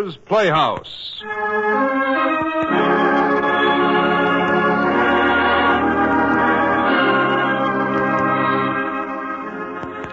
Playhouse. 0.00 1.20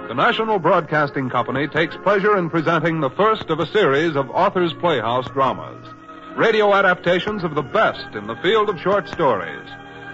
The 0.08 0.14
National 0.14 0.60
Broadcasting 0.60 1.30
Company 1.30 1.68
takes 1.68 1.96
pleasure 2.04 2.38
in 2.38 2.50
presenting 2.50 3.00
the 3.00 3.10
first 3.12 3.50
of 3.50 3.60
a 3.60 3.66
series 3.68 4.18
of 4.18 4.30
Author's 4.32 4.74
Playhouse 4.74 5.30
dramas. 5.30 5.88
Radio 6.36 6.74
adaptations 6.74 7.46
of 7.46 7.56
the 7.56 7.62
best 7.62 8.14
in 8.14 8.28
the 8.28 8.36
field 8.38 8.70
of 8.70 8.80
short 8.82 9.08
stories. 9.08 9.68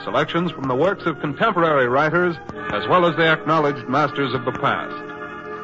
Selections 0.03 0.51
from 0.51 0.67
the 0.67 0.75
works 0.75 1.05
of 1.05 1.19
contemporary 1.19 1.87
writers, 1.87 2.35
as 2.71 2.87
well 2.87 3.05
as 3.07 3.15
the 3.15 3.25
acknowledged 3.25 3.87
masters 3.87 4.35
of 4.35 4.45
the 4.45 4.51
past. 4.51 5.12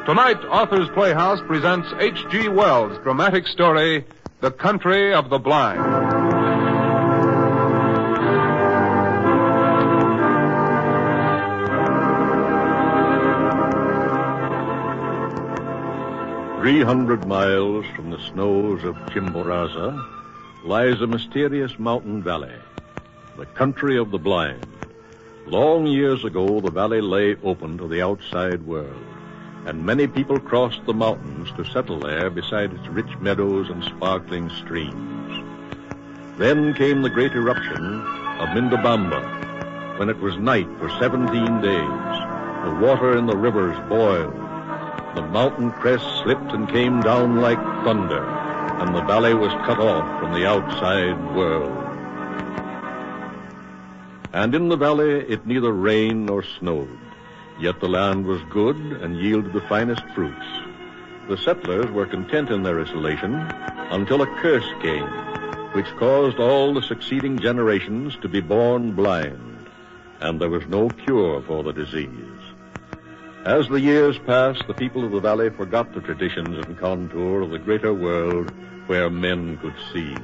Tonight, 0.10 0.44
Author's 0.46 0.90
Playhouse 0.90 1.40
presents 1.42 1.88
H.G. 2.00 2.50
Wells' 2.50 2.98
dramatic 3.04 3.46
story, 3.46 4.04
The 4.42 4.50
Country 4.50 5.14
of 5.14 5.30
the 5.30 5.38
Blind. 5.38 5.78
Three 16.60 16.82
hundred 16.82 17.28
miles 17.28 17.86
from 17.96 18.10
the 18.10 18.20
snows 18.32 18.84
of 18.84 18.96
Chimborazo 19.12 20.04
lies 20.64 21.00
a 21.02 21.06
mysterious 21.06 21.78
mountain 21.78 22.24
valley, 22.24 22.56
the 23.38 23.46
country 23.46 24.00
of 24.00 24.10
the 24.10 24.18
blind. 24.18 24.66
Long 25.46 25.86
years 25.86 26.26
ago, 26.26 26.60
the 26.62 26.72
valley 26.72 27.00
lay 27.00 27.36
open 27.44 27.78
to 27.78 27.88
the 27.88 28.02
outside 28.02 28.66
world, 28.66 29.09
and 29.70 29.86
many 29.86 30.08
people 30.08 30.40
crossed 30.40 30.84
the 30.88 30.94
mountains 30.94 31.52
to 31.52 31.64
settle 31.64 32.00
there 32.00 32.32
beside 32.32 32.74
its 32.74 32.88
rich 32.88 33.16
meadows 33.20 33.70
and 33.70 33.84
sparkling 33.84 34.50
streams. 34.50 35.44
Then 36.40 36.74
came 36.74 37.04
the 37.04 37.10
great 37.12 37.34
eruption 37.34 38.02
of 38.40 38.50
Mindobamba, 38.50 40.00
when 40.00 40.10
it 40.10 40.18
was 40.18 40.36
night 40.38 40.68
for 40.80 40.90
17 40.90 41.62
days. 41.62 42.16
The 42.66 42.80
water 42.82 43.16
in 43.16 43.28
the 43.28 43.38
rivers 43.38 43.78
boiled. 43.88 44.34
The 45.14 45.28
mountain 45.28 45.70
crest 45.70 46.06
slipped 46.24 46.52
and 46.52 46.68
came 46.68 47.02
down 47.02 47.36
like 47.40 47.60
thunder, 47.86 48.24
and 48.24 48.96
the 48.96 49.04
valley 49.04 49.36
was 49.36 49.54
cut 49.68 49.80
off 49.80 50.20
from 50.20 50.34
the 50.34 50.48
outside 50.48 51.36
world. 51.36 51.78
And 54.34 54.56
in 54.56 54.68
the 54.68 54.78
valley 54.78 55.20
it 55.30 55.46
neither 55.46 55.72
rained 55.72 56.26
nor 56.26 56.42
snowed, 56.42 56.90
yet 57.60 57.80
the 57.80 57.88
land 57.88 58.26
was 58.26 58.42
good 58.50 58.76
and 58.76 59.18
yielded 59.18 59.54
the 59.54 59.68
finest 59.68 60.04
fruits. 60.16 60.46
The 61.28 61.38
settlers 61.38 61.92
were 61.92 62.06
content 62.06 62.50
in 62.50 62.64
their 62.64 62.82
isolation 62.82 63.36
until 63.36 64.22
a 64.22 64.36
curse 64.42 64.68
came, 64.82 65.08
which 65.74 65.96
caused 65.98 66.40
all 66.40 66.74
the 66.74 66.82
succeeding 66.82 67.38
generations 67.40 68.18
to 68.22 68.28
be 68.28 68.42
born 68.42 68.94
blind, 68.94 69.68
and 70.22 70.40
there 70.40 70.50
was 70.50 70.66
no 70.68 70.90
cure 70.90 71.42
for 71.44 71.64
the 71.64 71.74
disease. 71.74 72.10
As 73.46 73.68
the 73.68 73.80
years 73.80 74.18
passed, 74.20 74.66
the 74.68 74.74
people 74.74 75.06
of 75.06 75.12
the 75.12 75.20
valley 75.20 75.50
forgot 75.50 75.94
the 75.94 76.02
traditions 76.02 76.66
and 76.66 76.78
contour 76.78 77.42
of 77.42 77.52
the 77.52 77.60
greater 77.60 77.94
world 77.94 78.52
where 78.88 79.10
men 79.10 79.58
could 79.58 79.76
see. 79.94 80.16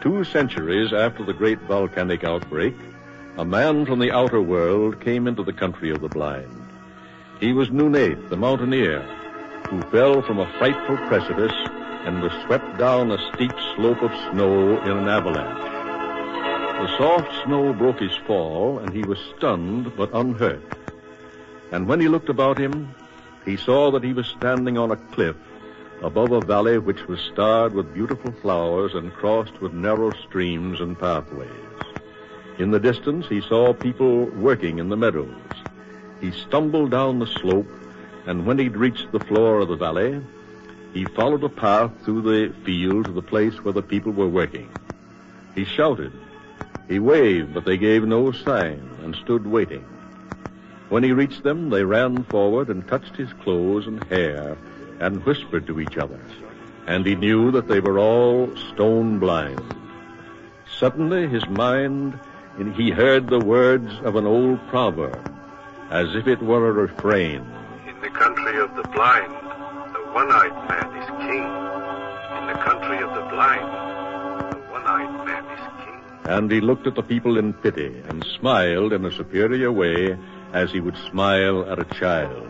Two 0.00 0.24
centuries 0.24 0.92
after 0.92 1.24
the 1.24 1.32
great 1.32 1.60
volcanic 1.62 2.24
outbreak, 2.24 2.74
a 3.38 3.44
man 3.44 3.86
from 3.86 4.00
the 4.00 4.10
outer 4.10 4.42
world 4.42 5.00
came 5.00 5.28
into 5.28 5.44
the 5.44 5.52
country 5.52 5.90
of 5.90 6.00
the 6.00 6.08
blind. 6.08 6.68
He 7.38 7.52
was 7.52 7.70
Nunez, 7.70 8.18
the 8.30 8.36
mountaineer, 8.36 9.00
who 9.70 9.80
fell 9.92 10.22
from 10.22 10.40
a 10.40 10.52
frightful 10.58 10.96
precipice 11.06 11.54
and 12.04 12.20
was 12.20 12.32
swept 12.44 12.78
down 12.78 13.12
a 13.12 13.34
steep 13.34 13.52
slope 13.76 14.02
of 14.02 14.10
snow 14.32 14.82
in 14.82 14.90
an 14.90 15.06
avalanche. 15.06 15.62
The 16.80 16.98
soft 16.98 17.44
snow 17.44 17.72
broke 17.72 18.00
his 18.00 18.16
fall, 18.26 18.80
and 18.80 18.92
he 18.92 19.04
was 19.04 19.18
stunned 19.36 19.96
but 19.96 20.12
unhurt. 20.12 20.62
And 21.70 21.86
when 21.86 22.00
he 22.00 22.08
looked 22.08 22.28
about 22.28 22.58
him, 22.58 22.92
he 23.44 23.56
saw 23.56 23.92
that 23.92 24.02
he 24.02 24.12
was 24.12 24.26
standing 24.26 24.76
on 24.76 24.90
a 24.90 24.96
cliff 25.14 25.36
above 26.02 26.32
a 26.32 26.40
valley 26.40 26.78
which 26.78 27.06
was 27.06 27.20
starred 27.32 27.72
with 27.72 27.94
beautiful 27.94 28.32
flowers 28.42 28.94
and 28.94 29.12
crossed 29.12 29.60
with 29.60 29.72
narrow 29.72 30.10
streams 30.26 30.80
and 30.80 30.98
pathways. 30.98 31.48
In 32.58 32.72
the 32.72 32.80
distance, 32.80 33.26
he 33.28 33.40
saw 33.40 33.72
people 33.72 34.24
working 34.26 34.80
in 34.80 34.88
the 34.88 34.96
meadows. 34.96 35.32
He 36.20 36.32
stumbled 36.32 36.90
down 36.90 37.20
the 37.20 37.26
slope, 37.26 37.70
and 38.26 38.46
when 38.46 38.58
he'd 38.58 38.76
reached 38.76 39.12
the 39.12 39.20
floor 39.20 39.60
of 39.60 39.68
the 39.68 39.76
valley, 39.76 40.20
he 40.92 41.06
followed 41.06 41.44
a 41.44 41.48
path 41.48 41.92
through 42.04 42.22
the 42.22 42.52
field 42.64 43.04
to 43.04 43.12
the 43.12 43.22
place 43.22 43.62
where 43.62 43.72
the 43.72 43.82
people 43.82 44.10
were 44.10 44.26
working. 44.26 44.68
He 45.54 45.64
shouted. 45.64 46.12
He 46.88 46.98
waved, 46.98 47.54
but 47.54 47.64
they 47.64 47.76
gave 47.76 48.04
no 48.04 48.32
sign 48.32 48.90
and 49.04 49.14
stood 49.14 49.46
waiting. 49.46 49.84
When 50.88 51.04
he 51.04 51.12
reached 51.12 51.44
them, 51.44 51.70
they 51.70 51.84
ran 51.84 52.24
forward 52.24 52.70
and 52.70 52.86
touched 52.88 53.14
his 53.14 53.32
clothes 53.34 53.86
and 53.86 54.02
hair 54.04 54.56
and 54.98 55.24
whispered 55.24 55.66
to 55.68 55.80
each 55.80 55.96
other. 55.96 56.18
And 56.86 57.06
he 57.06 57.14
knew 57.14 57.52
that 57.52 57.68
they 57.68 57.78
were 57.78 57.98
all 57.98 58.56
stone 58.72 59.18
blind. 59.20 59.62
Suddenly, 60.78 61.28
his 61.28 61.46
mind, 61.46 62.18
he 62.66 62.90
heard 62.90 63.28
the 63.28 63.38
words 63.38 63.92
of 64.02 64.16
an 64.16 64.26
old 64.26 64.58
proverb, 64.68 65.32
as 65.90 66.14
if 66.14 66.26
it 66.26 66.42
were 66.42 66.68
a 66.68 66.72
refrain. 66.72 67.44
In 67.88 68.00
the 68.00 68.10
country 68.10 68.58
of 68.60 68.74
the 68.74 68.82
blind, 68.88 69.32
the 69.32 70.00
one-eyed 70.12 70.68
man 70.68 70.96
is 70.96 71.08
king. 71.20 71.44
In 72.38 72.46
the 72.46 72.58
country 72.64 72.98
of 72.98 73.14
the 73.14 73.22
blind, 73.30 74.52
the 74.52 74.58
one-eyed 74.70 75.26
man 75.26 75.44
is 75.52 75.60
king. 75.84 76.00
And 76.24 76.50
he 76.50 76.60
looked 76.60 76.86
at 76.86 76.94
the 76.94 77.02
people 77.02 77.38
in 77.38 77.52
pity 77.52 78.02
and 78.08 78.24
smiled 78.38 78.92
in 78.92 79.04
a 79.04 79.12
superior 79.12 79.72
way 79.72 80.16
as 80.52 80.70
he 80.72 80.80
would 80.80 80.96
smile 81.10 81.70
at 81.70 81.78
a 81.78 81.84
child. 81.84 82.46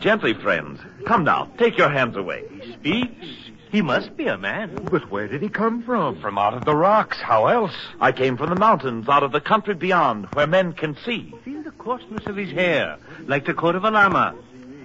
Gently, 0.00 0.34
friends. 0.34 0.80
Come 1.06 1.24
now, 1.24 1.50
take 1.56 1.78
your 1.78 1.88
hands 1.88 2.16
away. 2.16 2.44
He 2.60 2.72
speaks. 2.74 3.43
He 3.74 3.82
must 3.82 4.16
be 4.16 4.28
a 4.28 4.38
man. 4.38 4.86
But 4.88 5.10
where 5.10 5.26
did 5.26 5.42
he 5.42 5.48
come 5.48 5.82
from? 5.82 6.20
From 6.20 6.38
out 6.38 6.54
of 6.54 6.64
the 6.64 6.76
rocks. 6.76 7.18
How 7.20 7.48
else? 7.48 7.74
I 8.00 8.12
came 8.12 8.36
from 8.36 8.50
the 8.50 8.54
mountains, 8.54 9.08
out 9.08 9.24
of 9.24 9.32
the 9.32 9.40
country 9.40 9.74
beyond, 9.74 10.26
where 10.26 10.46
men 10.46 10.74
can 10.74 10.96
see. 11.04 11.34
Feel 11.44 11.64
the 11.64 11.72
coarseness 11.72 12.24
of 12.28 12.36
his 12.36 12.52
hair, 12.52 12.98
like 13.26 13.46
the 13.46 13.52
coat 13.52 13.74
of 13.74 13.82
a 13.82 13.90
llama. 13.90 14.36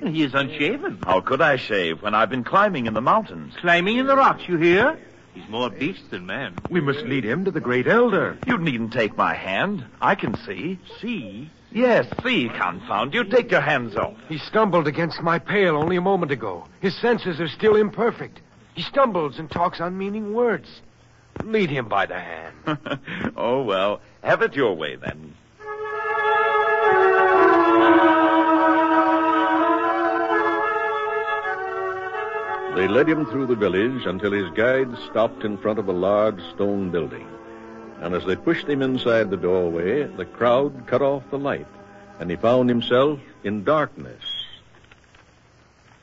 He 0.04 0.24
is 0.24 0.34
unshaven. 0.34 0.98
How 1.04 1.22
could 1.22 1.40
I 1.40 1.58
shave 1.58 2.02
when 2.02 2.16
I've 2.16 2.32
been 2.32 2.44
climbing 2.44 2.88
in 2.88 2.96
the 2.96 3.00
mountains? 3.02 3.54
Climbing 3.62 3.98
in 3.98 4.08
the 4.08 4.16
rocks, 4.16 4.48
you 4.48 4.58
hear? 4.58 4.98
He's 5.36 5.48
more 5.50 5.70
beast 5.70 6.10
than 6.10 6.26
man. 6.26 6.56
We 6.72 6.82
must 6.82 7.02
lead 7.02 7.24
him 7.24 7.46
to 7.46 7.52
the 7.52 7.60
great 7.60 7.86
elder. 7.86 8.40
You 8.48 8.58
needn't 8.58 8.94
take 8.94 9.16
my 9.16 9.36
hand. 9.36 9.86
I 10.02 10.16
can 10.16 10.36
see. 10.48 10.80
See? 11.00 11.52
Yes, 11.72 12.08
see, 12.24 12.50
confound 12.50 13.14
you. 13.14 13.24
Take 13.24 13.52
your 13.52 13.62
hands 13.62 13.96
off. 13.96 14.16
He 14.28 14.40
stumbled 14.40 14.88
against 14.88 15.22
my 15.22 15.38
pail 15.38 15.78
only 15.78 15.98
a 15.98 16.02
moment 16.02 16.32
ago. 16.32 16.66
His 16.82 16.96
senses 16.96 17.40
are 17.40 17.48
still 17.50 17.76
imperfect. 17.76 18.42
He 18.74 18.82
stumbles 18.84 19.40
and 19.40 19.50
talks 19.50 19.80
unmeaning 19.80 20.34
words. 20.34 20.82
Lead 21.44 21.70
him 21.70 21.88
by 21.88 22.06
the 22.06 22.20
hand. 22.20 22.56
oh, 23.36 23.64
well, 23.64 24.02
have 24.24 24.42
it 24.42 24.56
your 24.56 24.74
way 24.76 24.96
then. 24.96 25.36
They 32.76 32.88
led 32.88 33.10
him 33.10 33.26
through 33.26 33.48
the 33.48 33.56
village 33.56 34.06
until 34.06 34.32
his 34.32 34.50
guide 34.52 34.98
stopped 35.10 35.44
in 35.44 35.58
front 35.58 35.80
of 35.80 35.90
a 35.90 35.94
large 35.94 36.42
stone 36.54 36.92
building. 36.92 37.28
And 38.00 38.16
as 38.16 38.24
they 38.26 38.38
pushed 38.38 38.68
him 38.68 38.82
inside 38.82 39.30
the 39.30 39.38
doorway, 39.38 40.04
the 40.04 40.24
crowd 40.26 40.88
cut 40.88 41.02
off 41.02 41.24
the 41.30 41.38
light, 41.38 41.68
and 42.20 42.30
he 42.30 42.38
found 42.38 42.70
himself 42.70 43.20
in 43.44 43.66
darkness. 43.66 44.24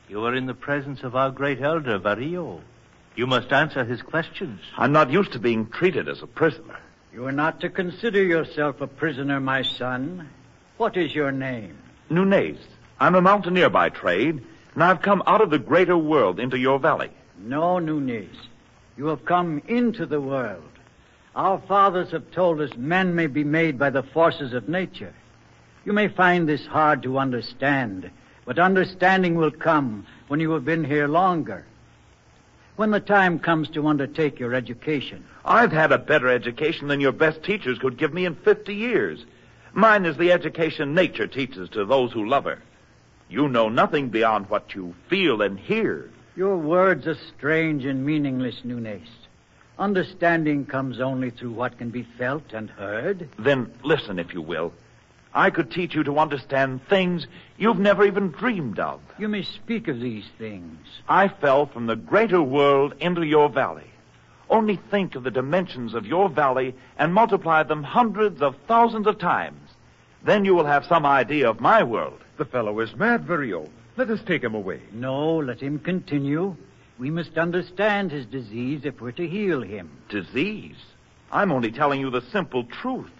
You 0.09 0.23
are 0.25 0.35
in 0.35 0.45
the 0.45 0.53
presence 0.53 1.03
of 1.03 1.15
our 1.15 1.31
great 1.31 1.61
elder, 1.61 1.99
Varillo. 1.99 2.61
You 3.15 3.27
must 3.27 3.51
answer 3.51 3.83
his 3.83 4.01
questions. 4.01 4.61
I'm 4.77 4.93
not 4.93 5.11
used 5.11 5.33
to 5.33 5.39
being 5.39 5.67
treated 5.67 6.07
as 6.07 6.21
a 6.21 6.27
prisoner. 6.27 6.79
You 7.13 7.25
are 7.27 7.33
not 7.33 7.59
to 7.61 7.69
consider 7.69 8.23
yourself 8.23 8.79
a 8.79 8.87
prisoner, 8.87 9.39
my 9.39 9.63
son. 9.63 10.29
What 10.77 10.95
is 10.95 11.13
your 11.13 11.31
name? 11.31 11.77
Nunez. 12.09 12.57
I'm 12.99 13.15
a 13.15 13.21
mountaineer 13.21 13.69
by 13.69 13.89
trade, 13.89 14.41
and 14.73 14.83
I've 14.83 15.01
come 15.01 15.23
out 15.27 15.41
of 15.41 15.49
the 15.49 15.59
greater 15.59 15.97
world 15.97 16.39
into 16.39 16.57
your 16.57 16.79
valley. 16.79 17.09
No, 17.39 17.79
Nunez. 17.79 18.35
You 18.95 19.07
have 19.07 19.25
come 19.25 19.61
into 19.67 20.05
the 20.05 20.21
world. 20.21 20.63
Our 21.35 21.59
fathers 21.67 22.11
have 22.11 22.31
told 22.31 22.61
us 22.61 22.71
men 22.77 23.13
may 23.13 23.27
be 23.27 23.43
made 23.43 23.77
by 23.77 23.89
the 23.89 24.03
forces 24.03 24.53
of 24.53 24.69
nature. 24.69 25.13
You 25.85 25.93
may 25.93 26.07
find 26.07 26.47
this 26.47 26.65
hard 26.65 27.03
to 27.03 27.19
understand, 27.19 28.09
but 28.47 28.57
understanding 28.57 29.35
will 29.35 29.51
come 29.51 30.07
when 30.29 30.39
you 30.39 30.51
have 30.51 30.63
been 30.63 30.85
here 30.85 31.07
longer. 31.07 31.65
When 32.77 32.91
the 32.91 33.01
time 33.01 33.39
comes 33.39 33.69
to 33.71 33.87
undertake 33.87 34.39
your 34.39 34.53
education. 34.53 35.25
I've 35.43 35.73
had 35.73 35.91
a 35.91 35.97
better 35.97 36.29
education 36.29 36.87
than 36.87 37.01
your 37.01 37.11
best 37.11 37.43
teachers 37.43 37.77
could 37.77 37.97
give 37.97 38.13
me 38.13 38.25
in 38.25 38.35
50 38.35 38.73
years. 38.73 39.25
Mine 39.73 40.05
is 40.05 40.15
the 40.15 40.31
education 40.31 40.93
nature 40.93 41.27
teaches 41.27 41.69
to 41.71 41.83
those 41.83 42.13
who 42.13 42.25
love 42.25 42.45
her. 42.45 42.59
You 43.27 43.49
know 43.49 43.67
nothing 43.67 44.07
beyond 44.07 44.49
what 44.49 44.73
you 44.73 44.95
feel 45.09 45.41
and 45.41 45.59
hear. 45.59 46.09
Your 46.37 46.55
words 46.55 47.05
are 47.05 47.17
strange 47.37 47.83
and 47.83 48.05
meaningless, 48.05 48.61
Nunez. 48.63 49.09
Understanding 49.77 50.65
comes 50.65 51.01
only 51.01 51.31
through 51.31 51.51
what 51.51 51.77
can 51.77 51.89
be 51.89 52.07
felt 52.17 52.53
and 52.53 52.69
heard. 52.69 53.27
Then 53.37 53.73
listen, 53.83 54.19
if 54.19 54.33
you 54.33 54.41
will. 54.41 54.71
I 55.37 55.51
could 55.51 55.69
teach 55.69 55.93
you 55.93 56.03
to 56.05 56.17
understand 56.17 56.81
things 56.87 57.27
you've 57.59 57.77
never 57.77 58.03
even 58.03 58.31
dreamed 58.31 58.79
of. 58.79 58.99
You 59.19 59.27
may 59.27 59.43
speak 59.43 59.87
of 59.87 59.99
these 59.99 60.25
things. 60.39 60.79
I 61.07 61.27
fell 61.27 61.67
from 61.67 61.85
the 61.85 61.95
greater 61.95 62.41
world 62.41 62.95
into 62.99 63.21
your 63.21 63.47
valley. 63.47 63.91
Only 64.49 64.77
think 64.89 65.13
of 65.13 65.23
the 65.23 65.29
dimensions 65.29 65.93
of 65.93 66.07
your 66.07 66.27
valley 66.27 66.73
and 66.97 67.13
multiply 67.13 67.61
them 67.61 67.83
hundreds 67.83 68.41
of 68.41 68.55
thousands 68.67 69.05
of 69.05 69.19
times. 69.19 69.69
Then 70.23 70.43
you 70.43 70.55
will 70.55 70.65
have 70.65 70.87
some 70.87 71.05
idea 71.05 71.47
of 71.47 71.61
my 71.61 71.83
world. 71.83 72.19
The 72.37 72.45
fellow 72.45 72.79
is 72.79 72.95
mad, 72.95 73.27
Vario. 73.27 73.69
Let 73.95 74.09
us 74.09 74.21
take 74.25 74.43
him 74.43 74.55
away. 74.55 74.81
No, 74.91 75.37
let 75.37 75.59
him 75.59 75.77
continue. 75.77 76.55
We 76.97 77.11
must 77.11 77.37
understand 77.37 78.11
his 78.11 78.25
disease 78.25 78.85
if 78.85 78.99
we're 78.99 79.11
to 79.11 79.27
heal 79.27 79.61
him. 79.61 79.91
Disease? 80.09 80.77
I'm 81.31 81.51
only 81.51 81.71
telling 81.71 82.01
you 82.01 82.09
the 82.09 82.23
simple 82.31 82.63
truth. 82.63 83.11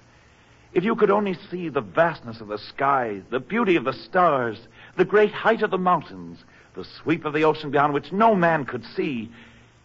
If 0.73 0.83
you 0.83 0.95
could 0.95 1.09
only 1.09 1.37
see 1.49 1.69
the 1.69 1.81
vastness 1.81 2.41
of 2.41 2.49
the 2.49 2.57
sky, 2.57 3.21
the 3.29 3.39
beauty 3.39 3.75
of 3.75 3.85
the 3.85 3.93
stars, 3.93 4.59
the 4.95 5.05
great 5.05 5.31
height 5.31 5.61
of 5.61 5.71
the 5.71 5.77
mountains, 5.77 6.43
the 6.75 6.83
sweep 6.83 7.25
of 7.25 7.33
the 7.33 7.45
ocean 7.45 7.71
beyond 7.71 7.93
which 7.93 8.11
no 8.11 8.35
man 8.35 8.65
could 8.65 8.85
see, 8.95 9.31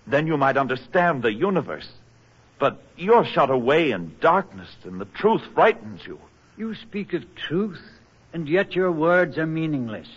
then 0.06 0.26
you 0.26 0.36
might 0.36 0.56
understand 0.56 1.22
the 1.22 1.32
universe. 1.32 1.88
But 2.58 2.82
you're 2.96 3.24
shut 3.24 3.50
away 3.50 3.90
in 3.90 4.16
darkness, 4.20 4.68
and 4.84 5.00
the 5.00 5.06
truth 5.06 5.42
frightens 5.54 6.06
you. 6.06 6.18
You 6.56 6.74
speak 6.74 7.12
of 7.14 7.34
truth, 7.34 7.82
and 8.32 8.48
yet 8.48 8.74
your 8.74 8.92
words 8.92 9.38
are 9.38 9.46
meaningless. 9.46 10.08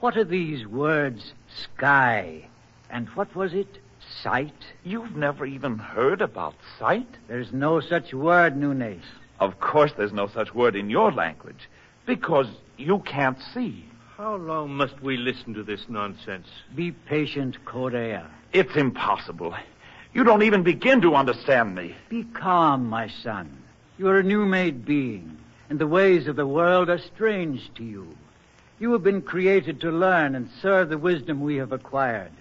What 0.00 0.16
are 0.16 0.24
these 0.24 0.66
words, 0.66 1.34
sky? 1.62 2.48
And 2.88 3.08
what 3.10 3.34
was 3.36 3.52
it? 3.52 3.78
Sight? 4.22 4.54
You've 4.82 5.14
never 5.14 5.44
even 5.44 5.78
heard 5.78 6.22
about 6.22 6.54
sight? 6.78 7.06
There's 7.28 7.52
no 7.52 7.80
such 7.80 8.14
word, 8.14 8.56
Nunez. 8.56 9.04
Of 9.40 9.58
course 9.58 9.92
there's 9.96 10.12
no 10.12 10.28
such 10.28 10.54
word 10.54 10.76
in 10.76 10.90
your 10.90 11.10
language, 11.10 11.68
because 12.06 12.46
you 12.76 13.00
can't 13.00 13.38
see. 13.54 13.86
How 14.16 14.36
long 14.36 14.74
must 14.74 15.00
we 15.02 15.16
listen 15.16 15.54
to 15.54 15.62
this 15.62 15.86
nonsense? 15.88 16.46
Be 16.74 16.92
patient, 16.92 17.64
Correa. 17.64 18.30
It's 18.52 18.76
impossible. 18.76 19.54
You 20.12 20.24
don't 20.24 20.42
even 20.42 20.62
begin 20.62 21.00
to 21.00 21.14
understand 21.14 21.74
me. 21.74 21.94
Be 22.10 22.24
calm, 22.24 22.88
my 22.88 23.08
son. 23.08 23.62
You 23.96 24.08
are 24.08 24.18
a 24.18 24.22
new 24.22 24.44
made 24.44 24.84
being, 24.84 25.38
and 25.70 25.78
the 25.78 25.86
ways 25.86 26.26
of 26.26 26.36
the 26.36 26.46
world 26.46 26.90
are 26.90 26.98
strange 26.98 27.70
to 27.76 27.84
you. 27.84 28.16
You 28.78 28.92
have 28.92 29.02
been 29.02 29.22
created 29.22 29.80
to 29.80 29.90
learn 29.90 30.34
and 30.34 30.50
serve 30.60 30.88
the 30.88 30.98
wisdom 30.98 31.40
we 31.40 31.56
have 31.56 31.72
acquired. 31.72 32.32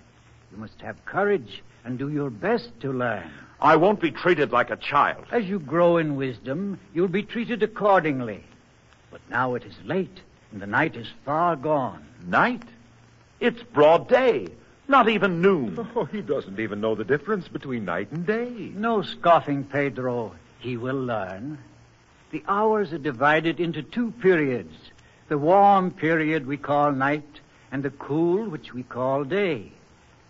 You 0.51 0.57
must 0.57 0.81
have 0.81 1.05
courage 1.05 1.63
and 1.85 1.97
do 1.97 2.09
your 2.09 2.29
best 2.29 2.71
to 2.81 2.91
learn. 2.91 3.31
I 3.61 3.75
won't 3.75 3.99
be 3.99 4.11
treated 4.11 4.51
like 4.51 4.69
a 4.69 4.77
child. 4.77 5.25
As 5.31 5.45
you 5.45 5.59
grow 5.59 5.97
in 5.97 6.15
wisdom, 6.15 6.79
you'll 6.93 7.09
be 7.09 7.23
treated 7.23 7.61
accordingly. 7.61 8.43
But 9.11 9.21
now 9.29 9.55
it 9.55 9.65
is 9.65 9.75
late, 9.83 10.21
and 10.51 10.61
the 10.61 10.67
night 10.67 10.95
is 10.95 11.07
far 11.25 11.55
gone. 11.55 12.05
Night? 12.25 12.63
It's 13.39 13.61
broad 13.61 14.07
day. 14.07 14.47
Not 14.87 15.09
even 15.09 15.41
noon. 15.41 15.87
Oh, 15.95 16.05
he 16.05 16.21
doesn't 16.21 16.59
even 16.59 16.81
know 16.81 16.95
the 16.95 17.03
difference 17.03 17.47
between 17.47 17.85
night 17.85 18.11
and 18.11 18.25
day. 18.25 18.71
No 18.73 19.01
scoffing, 19.01 19.63
Pedro. 19.63 20.35
He 20.59 20.77
will 20.77 20.99
learn. 20.99 21.59
The 22.31 22.43
hours 22.47 22.93
are 22.93 22.97
divided 22.97 23.59
into 23.59 23.83
two 23.83 24.11
periods. 24.11 24.75
The 25.27 25.37
warm 25.37 25.91
period 25.91 26.47
we 26.47 26.57
call 26.57 26.91
night, 26.91 27.39
and 27.71 27.83
the 27.83 27.91
cool, 27.91 28.49
which 28.49 28.73
we 28.73 28.83
call 28.83 29.23
day. 29.23 29.71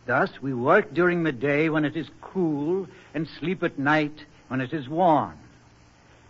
Thus, 0.10 0.42
we 0.42 0.56
work 0.56 0.92
during 0.92 1.22
the 1.22 1.32
day 1.32 1.70
when 1.70 1.86
it 1.86 1.96
is 1.96 2.10
cool 2.20 2.88
and 3.14 3.28
sleep 3.40 3.62
at 3.62 3.78
night 3.78 4.26
when 4.48 4.60
it 4.60 4.74
is 4.74 4.90
warm. 4.90 5.38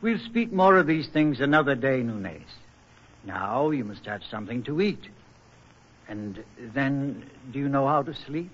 We'll 0.02 0.20
speak 0.20 0.52
more 0.52 0.76
of 0.76 0.86
these 0.86 1.08
things 1.08 1.40
another 1.40 1.76
day, 1.76 2.04
Nunez. 2.04 2.42
Now 3.24 3.70
you 3.70 3.86
must 3.86 4.06
have 4.06 4.22
something 4.30 4.64
to 4.64 4.81
eat. 4.81 5.08
And 6.10 6.44
then, 6.60 7.24
do 7.54 7.60
you 7.60 7.70
know 7.70 7.88
how 7.88 8.02
to 8.02 8.14
sleep? 8.14 8.52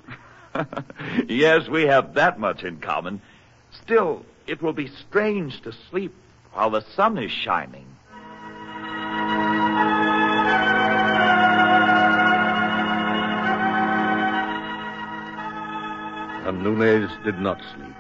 yes, 1.28 1.68
we 1.70 1.88
have 1.88 2.14
that 2.14 2.40
much 2.40 2.64
in 2.64 2.80
common. 2.80 3.20
Still, 3.82 4.24
it 4.46 4.62
will 4.62 4.74
be 4.74 4.92
strange 5.10 5.60
to 5.62 5.74
sleep 5.90 6.14
while 6.54 6.70
the 6.70 6.86
sun 6.96 7.18
is 7.18 7.32
shining. 7.32 7.88
And 16.46 16.64
Nunez 16.64 17.10
did 17.24 17.40
not 17.40 17.60
sleep. 17.76 17.96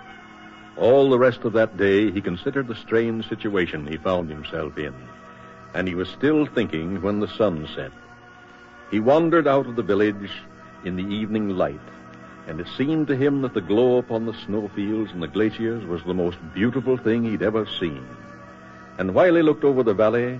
All 0.77 1.09
the 1.09 1.17
rest 1.17 1.43
of 1.45 1.53
that 1.53 1.77
day, 1.77 2.11
he 2.11 2.21
considered 2.21 2.67
the 2.67 2.75
strange 2.75 3.27
situation 3.27 3.87
he 3.87 3.97
found 3.97 4.29
himself 4.29 4.77
in. 4.77 4.93
And 5.73 5.87
he 5.87 5.95
was 5.95 6.07
still 6.09 6.45
thinking 6.45 7.01
when 7.01 7.19
the 7.19 7.27
sun 7.27 7.67
set. 7.75 7.91
He 8.91 8.99
wandered 8.99 9.47
out 9.47 9.65
of 9.65 9.75
the 9.75 9.83
village 9.83 10.31
in 10.83 10.95
the 10.95 11.03
evening 11.03 11.57
light, 11.57 11.79
and 12.47 12.59
it 12.59 12.67
seemed 12.77 13.07
to 13.07 13.15
him 13.15 13.41
that 13.41 13.55
the 13.55 13.61
glow 13.61 13.97
upon 13.97 14.27
the 14.27 14.37
snowfields 14.45 15.11
and 15.11 15.23
the 15.23 15.27
glaciers 15.27 15.83
was 15.85 16.03
the 16.03 16.13
most 16.13 16.37
beautiful 16.53 16.97
thing 16.97 17.23
he'd 17.23 17.41
ever 17.41 17.65
seen. 17.79 18.05
And 18.99 19.15
while 19.15 19.35
he 19.35 19.41
looked 19.41 19.63
over 19.63 19.81
the 19.81 19.95
valley, 19.95 20.39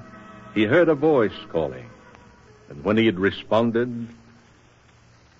he 0.54 0.66
heard 0.66 0.90
a 0.90 0.96
voice 0.96 1.34
calling. 1.50 1.90
And 2.70 2.84
when 2.84 2.98
he 2.98 3.08
had 3.08 3.20
responded, 3.20 4.08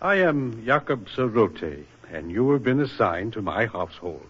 I 0.02 0.16
am 0.16 0.66
Jakob 0.66 1.08
Sorote, 1.10 1.86
and 2.12 2.32
you 2.32 2.52
have 2.52 2.64
been 2.64 2.82
assigned 2.82 3.34
to 3.34 3.42
my 3.42 3.66
household. 3.66 4.26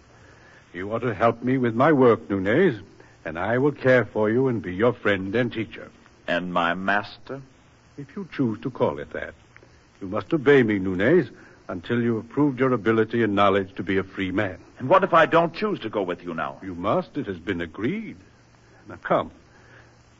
You 0.72 0.92
are 0.92 1.00
to 1.00 1.14
help 1.14 1.42
me 1.42 1.58
with 1.58 1.74
my 1.74 1.92
work, 1.92 2.28
Nunez, 2.28 2.80
and 3.24 3.38
I 3.38 3.58
will 3.58 3.72
care 3.72 4.04
for 4.04 4.30
you 4.30 4.48
and 4.48 4.62
be 4.62 4.74
your 4.74 4.92
friend 4.92 5.34
and 5.34 5.52
teacher. 5.52 5.90
And 6.28 6.52
my 6.52 6.74
master? 6.74 7.40
If 7.96 8.14
you 8.14 8.28
choose 8.32 8.60
to 8.60 8.70
call 8.70 8.98
it 8.98 9.12
that. 9.12 9.34
You 10.00 10.08
must 10.08 10.32
obey 10.32 10.62
me, 10.62 10.78
Nunez, 10.78 11.30
until 11.68 12.02
you 12.02 12.16
have 12.16 12.28
proved 12.28 12.60
your 12.60 12.72
ability 12.72 13.22
and 13.22 13.34
knowledge 13.34 13.74
to 13.76 13.82
be 13.82 13.96
a 13.96 14.04
free 14.04 14.30
man. 14.30 14.58
And 14.78 14.88
what 14.88 15.02
if 15.02 15.14
I 15.14 15.26
don't 15.26 15.54
choose 15.54 15.80
to 15.80 15.88
go 15.88 16.02
with 16.02 16.22
you 16.22 16.34
now? 16.34 16.58
You 16.62 16.74
must. 16.74 17.16
It 17.16 17.26
has 17.26 17.38
been 17.38 17.60
agreed. 17.60 18.16
Now 18.88 18.96
come. 19.02 19.30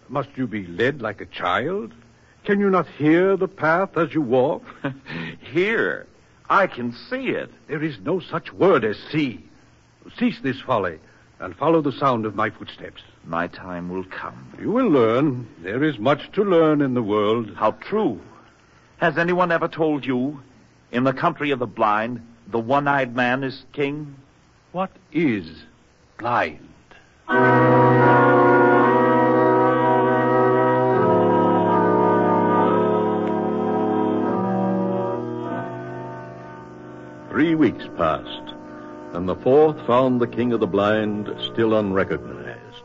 Must 0.09 0.31
you 0.37 0.47
be 0.47 0.67
led 0.67 1.03
like 1.03 1.21
a 1.21 1.27
child? 1.27 1.93
Can 2.45 2.61
you 2.61 2.71
not 2.71 2.87
hear 2.87 3.37
the 3.37 3.49
path 3.49 3.97
as 3.97 4.15
you 4.15 4.23
walk? 4.23 4.65
Here. 5.41 6.07
I 6.49 6.67
can 6.67 6.93
see 6.93 7.29
it. 7.29 7.51
There 7.69 7.83
is 7.83 7.99
no 8.01 8.21
such 8.21 8.53
word 8.53 8.85
as 8.85 8.97
see. 9.11 9.45
Cease 10.19 10.39
this 10.43 10.61
folly 10.61 10.99
and 11.41 11.55
follow 11.57 11.83
the 11.83 11.93
sound 11.93 12.25
of 12.25 12.35
my 12.35 12.51
footsteps. 12.51 13.03
My 13.25 13.47
time 13.49 13.89
will 13.89 14.05
come. 14.05 14.55
You 14.61 14.71
will 14.71 14.89
learn. 14.89 15.49
There 15.63 15.83
is 15.83 15.99
much 15.99 16.31
to 16.33 16.45
learn 16.45 16.81
in 16.81 16.95
the 16.95 17.03
world. 17.03 17.55
How 17.57 17.73
true. 17.73 18.21
Has 18.99 19.19
anyone 19.19 19.53
ever 19.53 19.69
told 19.69 20.07
you, 20.07 20.41
in 20.93 21.05
the 21.05 21.13
country 21.13 21.51
of 21.51 21.59
the 21.59 21.67
blind, 21.67 22.27
the 22.47 22.59
one-eyed 22.59 23.15
man 23.15 23.45
is 23.45 23.65
king? 23.73 24.17
What 24.73 24.91
is 25.13 25.65
blind? 26.19 26.69
Three 37.37 37.55
weeks 37.55 37.85
passed, 37.99 38.55
and 39.13 39.29
the 39.29 39.37
fourth 39.37 39.87
found 39.87 40.23
the 40.23 40.27
king 40.27 40.55
of 40.55 40.61
the 40.61 40.67
blind 40.67 41.29
still 41.53 41.79
unrecognized. 41.79 42.85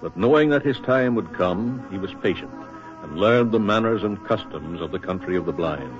But 0.00 0.16
knowing 0.16 0.50
that 0.50 0.62
his 0.62 0.78
time 0.78 1.16
would 1.16 1.34
come, 1.34 1.84
he 1.90 1.98
was 1.98 2.14
patient 2.22 2.52
and 3.02 3.18
learned 3.18 3.50
the 3.50 3.58
manners 3.58 4.04
and 4.04 4.24
customs 4.24 4.80
of 4.80 4.92
the 4.92 5.00
country 5.00 5.36
of 5.36 5.44
the 5.44 5.52
blind, 5.52 5.92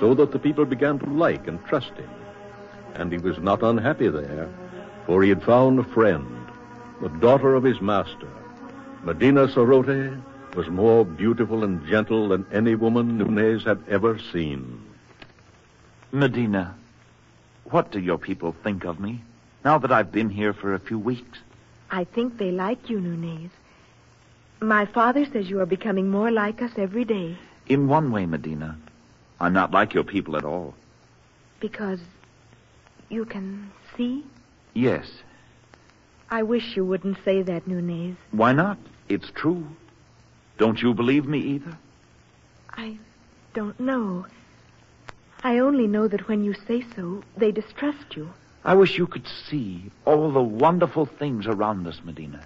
so 0.00 0.14
that 0.14 0.32
the 0.32 0.38
people 0.40 0.64
began 0.64 0.98
to 0.98 1.06
like 1.10 1.46
and 1.46 1.64
trust 1.64 1.92
him. 1.92 2.10
And 2.94 3.12
he 3.12 3.18
was 3.18 3.38
not 3.38 3.62
unhappy 3.62 4.08
there, 4.08 4.48
for 5.06 5.22
he 5.22 5.28
had 5.28 5.44
found 5.44 5.78
a 5.78 5.84
friend, 5.84 6.26
the 7.00 7.08
daughter 7.08 7.54
of 7.54 7.62
his 7.62 7.80
master. 7.80 8.32
Medina 9.04 9.46
Sorote 9.46 10.20
was 10.56 10.66
more 10.66 11.04
beautiful 11.04 11.62
and 11.62 11.86
gentle 11.86 12.30
than 12.30 12.46
any 12.50 12.74
woman 12.74 13.16
Nunez 13.16 13.62
had 13.62 13.78
ever 13.88 14.18
seen. 14.18 14.82
Medina, 16.10 16.74
what 17.72 17.90
do 17.90 17.98
your 17.98 18.18
people 18.18 18.54
think 18.62 18.84
of 18.84 19.00
me, 19.00 19.22
now 19.64 19.78
that 19.78 19.90
I've 19.90 20.12
been 20.12 20.28
here 20.28 20.52
for 20.52 20.74
a 20.74 20.78
few 20.78 20.98
weeks? 20.98 21.38
I 21.90 22.04
think 22.04 22.36
they 22.36 22.50
like 22.50 22.90
you, 22.90 23.00
Nunez. 23.00 23.50
My 24.60 24.84
father 24.84 25.24
says 25.24 25.48
you 25.48 25.60
are 25.60 25.66
becoming 25.66 26.10
more 26.10 26.30
like 26.30 26.60
us 26.62 26.72
every 26.76 27.04
day. 27.04 27.36
In 27.66 27.88
one 27.88 28.12
way, 28.12 28.26
Medina, 28.26 28.76
I'm 29.40 29.54
not 29.54 29.72
like 29.72 29.94
your 29.94 30.04
people 30.04 30.36
at 30.36 30.44
all. 30.44 30.74
Because 31.60 32.00
you 33.08 33.24
can 33.24 33.70
see? 33.96 34.24
Yes. 34.74 35.10
I 36.30 36.42
wish 36.42 36.76
you 36.76 36.84
wouldn't 36.84 37.18
say 37.24 37.42
that, 37.42 37.66
Nunez. 37.66 38.16
Why 38.32 38.52
not? 38.52 38.78
It's 39.08 39.30
true. 39.34 39.66
Don't 40.58 40.80
you 40.80 40.94
believe 40.94 41.26
me 41.26 41.38
either? 41.38 41.78
I 42.70 42.98
don't 43.54 43.78
know. 43.80 44.26
I 45.44 45.58
only 45.58 45.86
know 45.86 46.06
that 46.08 46.28
when 46.28 46.44
you 46.44 46.54
say 46.54 46.84
so, 46.94 47.22
they 47.36 47.50
distrust 47.50 48.16
you. 48.16 48.30
I 48.64 48.74
wish 48.74 48.96
you 48.96 49.08
could 49.08 49.26
see 49.26 49.90
all 50.04 50.30
the 50.30 50.42
wonderful 50.42 51.06
things 51.06 51.46
around 51.46 51.86
us, 51.86 52.00
Medina. 52.04 52.44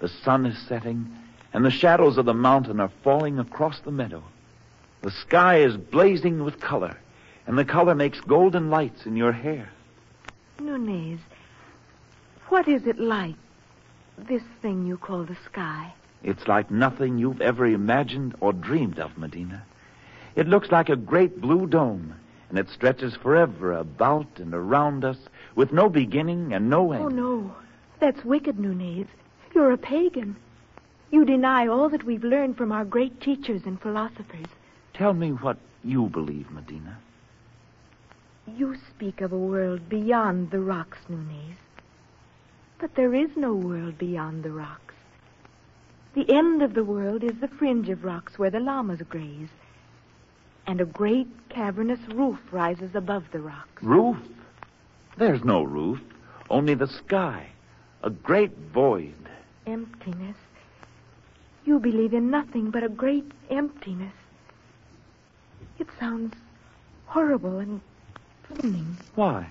The 0.00 0.08
sun 0.08 0.44
is 0.44 0.58
setting, 0.66 1.08
and 1.52 1.64
the 1.64 1.70
shadows 1.70 2.18
of 2.18 2.26
the 2.26 2.34
mountain 2.34 2.80
are 2.80 2.90
falling 3.04 3.38
across 3.38 3.80
the 3.80 3.92
meadow. 3.92 4.24
The 5.02 5.12
sky 5.12 5.58
is 5.58 5.76
blazing 5.76 6.42
with 6.42 6.60
color, 6.60 6.96
and 7.46 7.56
the 7.56 7.64
color 7.64 7.94
makes 7.94 8.20
golden 8.20 8.70
lights 8.70 9.06
in 9.06 9.16
your 9.16 9.32
hair. 9.32 9.70
Nunez, 10.58 11.20
what 12.48 12.66
is 12.66 12.86
it 12.86 12.98
like, 12.98 13.36
this 14.18 14.42
thing 14.62 14.84
you 14.84 14.96
call 14.96 15.24
the 15.24 15.36
sky? 15.44 15.92
It's 16.24 16.48
like 16.48 16.72
nothing 16.72 17.18
you've 17.18 17.40
ever 17.40 17.66
imagined 17.66 18.34
or 18.40 18.52
dreamed 18.52 18.98
of, 18.98 19.16
Medina. 19.16 19.64
It 20.36 20.46
looks 20.46 20.70
like 20.70 20.90
a 20.90 20.96
great 20.96 21.40
blue 21.40 21.66
dome, 21.66 22.14
and 22.50 22.58
it 22.58 22.68
stretches 22.68 23.16
forever 23.16 23.72
about 23.72 24.38
and 24.38 24.52
around 24.52 25.02
us 25.02 25.16
with 25.54 25.72
no 25.72 25.88
beginning 25.88 26.52
and 26.52 26.68
no 26.68 26.92
end. 26.92 27.04
Oh, 27.04 27.08
no. 27.08 27.54
That's 28.00 28.22
wicked, 28.22 28.58
Nunez. 28.58 29.06
You're 29.54 29.72
a 29.72 29.78
pagan. 29.78 30.36
You 31.10 31.24
deny 31.24 31.66
all 31.66 31.88
that 31.88 32.04
we've 32.04 32.22
learned 32.22 32.58
from 32.58 32.70
our 32.70 32.84
great 32.84 33.18
teachers 33.18 33.62
and 33.64 33.80
philosophers. 33.80 34.46
Tell 34.92 35.14
me 35.14 35.30
what 35.30 35.56
you 35.82 36.06
believe, 36.08 36.50
Medina. 36.50 36.98
You 38.46 38.76
speak 38.90 39.22
of 39.22 39.32
a 39.32 39.38
world 39.38 39.88
beyond 39.88 40.50
the 40.50 40.60
rocks, 40.60 40.98
Nunez. 41.08 41.56
But 42.78 42.94
there 42.94 43.14
is 43.14 43.30
no 43.36 43.54
world 43.54 43.96
beyond 43.96 44.42
the 44.42 44.52
rocks. 44.52 44.94
The 46.12 46.30
end 46.30 46.60
of 46.60 46.74
the 46.74 46.84
world 46.84 47.24
is 47.24 47.38
the 47.40 47.48
fringe 47.48 47.88
of 47.88 48.04
rocks 48.04 48.38
where 48.38 48.50
the 48.50 48.60
llamas 48.60 49.00
graze. 49.08 49.48
And 50.66 50.80
a 50.80 50.84
great 50.84 51.28
cavernous 51.48 52.00
roof 52.14 52.38
rises 52.50 52.94
above 52.94 53.24
the 53.32 53.40
rocks. 53.40 53.82
Roof? 53.82 54.16
There's 55.16 55.44
no 55.44 55.62
roof, 55.62 56.00
only 56.50 56.74
the 56.74 56.88
sky. 56.88 57.48
A 58.02 58.10
great 58.10 58.52
void. 58.72 59.14
Emptiness. 59.66 60.36
You 61.64 61.78
believe 61.78 62.12
in 62.12 62.30
nothing 62.30 62.70
but 62.70 62.84
a 62.84 62.88
great 62.88 63.30
emptiness. 63.50 64.12
It 65.78 65.88
sounds 65.98 66.34
horrible 67.06 67.58
and 67.58 67.80
frightening. 68.46 68.96
Why? 69.14 69.48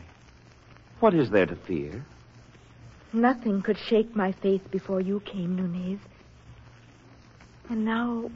What 0.99 1.13
is 1.13 1.29
there 1.29 1.45
to 1.45 1.55
fear? 1.55 2.05
Nothing 3.13 3.61
could 3.61 3.77
shake 3.77 4.15
my 4.15 4.31
faith 4.31 4.69
before 4.71 5.01
you 5.01 5.21
came, 5.21 5.55
Nunez. 5.55 5.99
And 7.69 7.85
now 7.85 8.29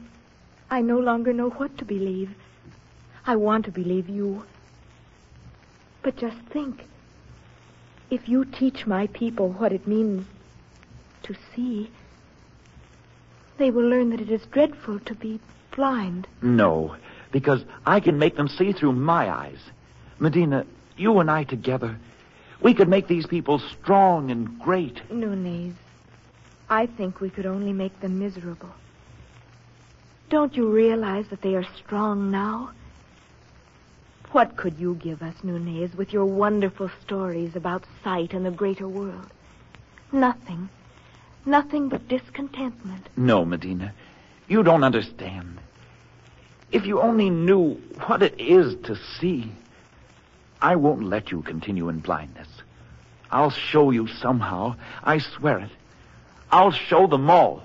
I 0.70 0.80
no 0.80 0.98
longer 0.98 1.32
know 1.32 1.50
what 1.50 1.76
to 1.78 1.84
believe. 1.84 2.30
I 3.26 3.36
want 3.36 3.64
to 3.66 3.70
believe 3.70 4.08
you. 4.08 4.44
But 6.02 6.16
just 6.16 6.38
think. 6.50 6.84
If 8.10 8.28
you 8.28 8.44
teach 8.44 8.86
my 8.86 9.06
people 9.08 9.50
what 9.52 9.72
it 9.72 9.86
means 9.86 10.26
to 11.22 11.34
see, 11.54 11.90
they 13.58 13.70
will 13.70 13.86
learn 13.86 14.10
that 14.10 14.20
it 14.20 14.30
is 14.30 14.44
dreadful 14.46 14.98
to 15.00 15.14
be 15.14 15.38
blind. 15.76 16.26
No, 16.42 16.96
because 17.30 17.64
I 17.86 18.00
can 18.00 18.18
make 18.18 18.36
them 18.36 18.48
see 18.48 18.72
through 18.72 18.92
my 18.92 19.30
eyes. 19.30 19.60
Medina, 20.18 20.66
you 20.96 21.18
and 21.20 21.30
I 21.30 21.44
together, 21.44 21.96
we 22.60 22.74
could 22.74 22.88
make 22.88 23.06
these 23.06 23.26
people 23.26 23.58
strong 23.58 24.30
and 24.30 24.58
great. 24.58 25.00
Nunez, 25.10 25.74
I 26.68 26.86
think 26.86 27.20
we 27.20 27.30
could 27.30 27.46
only 27.46 27.72
make 27.72 28.00
them 28.00 28.18
miserable. 28.18 28.70
Don't 30.28 30.56
you 30.56 30.70
realize 30.70 31.26
that 31.28 31.42
they 31.42 31.54
are 31.54 31.66
strong 31.76 32.30
now? 32.30 32.70
What 34.32 34.56
could 34.56 34.78
you 34.78 34.94
give 34.94 35.22
us, 35.22 35.34
Nunez, 35.42 35.96
with 35.96 36.12
your 36.12 36.24
wonderful 36.24 36.88
stories 37.02 37.56
about 37.56 37.84
sight 38.04 38.32
and 38.32 38.46
the 38.46 38.52
greater 38.52 38.86
world? 38.86 39.26
Nothing. 40.12 40.68
Nothing 41.44 41.88
but 41.88 42.06
discontentment. 42.06 43.08
No, 43.16 43.44
Medina, 43.44 43.92
you 44.46 44.62
don't 44.62 44.84
understand. 44.84 45.58
If 46.70 46.86
you 46.86 47.00
only 47.00 47.28
knew 47.28 47.74
what 48.06 48.22
it 48.22 48.38
is 48.38 48.76
to 48.84 48.96
see, 49.18 49.50
I 50.62 50.76
won't 50.76 51.02
let 51.02 51.32
you 51.32 51.42
continue 51.42 51.88
in 51.88 51.98
blindness. 51.98 52.48
I'll 53.32 53.50
show 53.50 53.90
you 53.90 54.06
somehow. 54.06 54.76
I 55.02 55.18
swear 55.18 55.58
it. 55.58 55.70
I'll 56.52 56.72
show 56.72 57.08
them 57.08 57.30
all. 57.30 57.62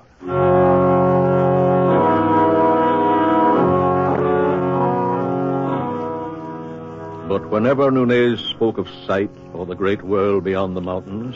But 7.36 7.50
whenever 7.50 7.92
Nunez 7.92 8.40
spoke 8.40 8.78
of 8.78 8.88
sight 9.06 9.30
or 9.54 9.66
the 9.66 9.76
great 9.76 10.02
world 10.02 10.46
beyond 10.46 10.74
the 10.74 10.80
mountains, 10.80 11.36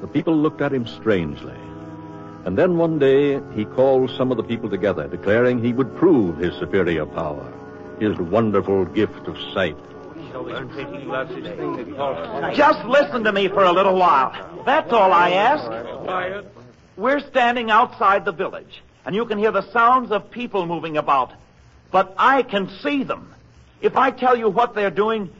the 0.00 0.06
people 0.06 0.36
looked 0.36 0.60
at 0.60 0.72
him 0.72 0.86
strangely. 0.86 1.56
And 2.44 2.56
then 2.56 2.78
one 2.78 3.00
day 3.00 3.40
he 3.56 3.64
called 3.64 4.12
some 4.16 4.30
of 4.30 4.36
the 4.36 4.44
people 4.44 4.70
together, 4.70 5.08
declaring 5.08 5.58
he 5.58 5.72
would 5.72 5.96
prove 5.96 6.36
his 6.36 6.54
superior 6.54 7.04
power, 7.04 7.52
his 7.98 8.16
wonderful 8.16 8.84
gift 8.84 9.26
of 9.26 9.36
sight. 9.52 9.76
Just 12.54 12.84
listen 12.84 13.24
to 13.24 13.32
me 13.32 13.48
for 13.48 13.64
a 13.64 13.72
little 13.72 13.96
while. 13.96 14.62
That's 14.64 14.92
all 14.92 15.12
I 15.12 15.30
ask. 15.30 16.46
We're 16.96 17.26
standing 17.28 17.72
outside 17.72 18.24
the 18.24 18.30
village, 18.30 18.82
and 19.04 19.16
you 19.16 19.26
can 19.26 19.36
hear 19.36 19.50
the 19.50 19.68
sounds 19.72 20.12
of 20.12 20.30
people 20.30 20.64
moving 20.66 20.96
about. 20.96 21.32
But 21.90 22.14
I 22.16 22.44
can 22.44 22.70
see 22.84 23.02
them. 23.02 23.34
If 23.80 23.96
I 23.96 24.12
tell 24.12 24.36
you 24.36 24.48
what 24.48 24.76
they're 24.76 24.90
doing, 24.90 25.30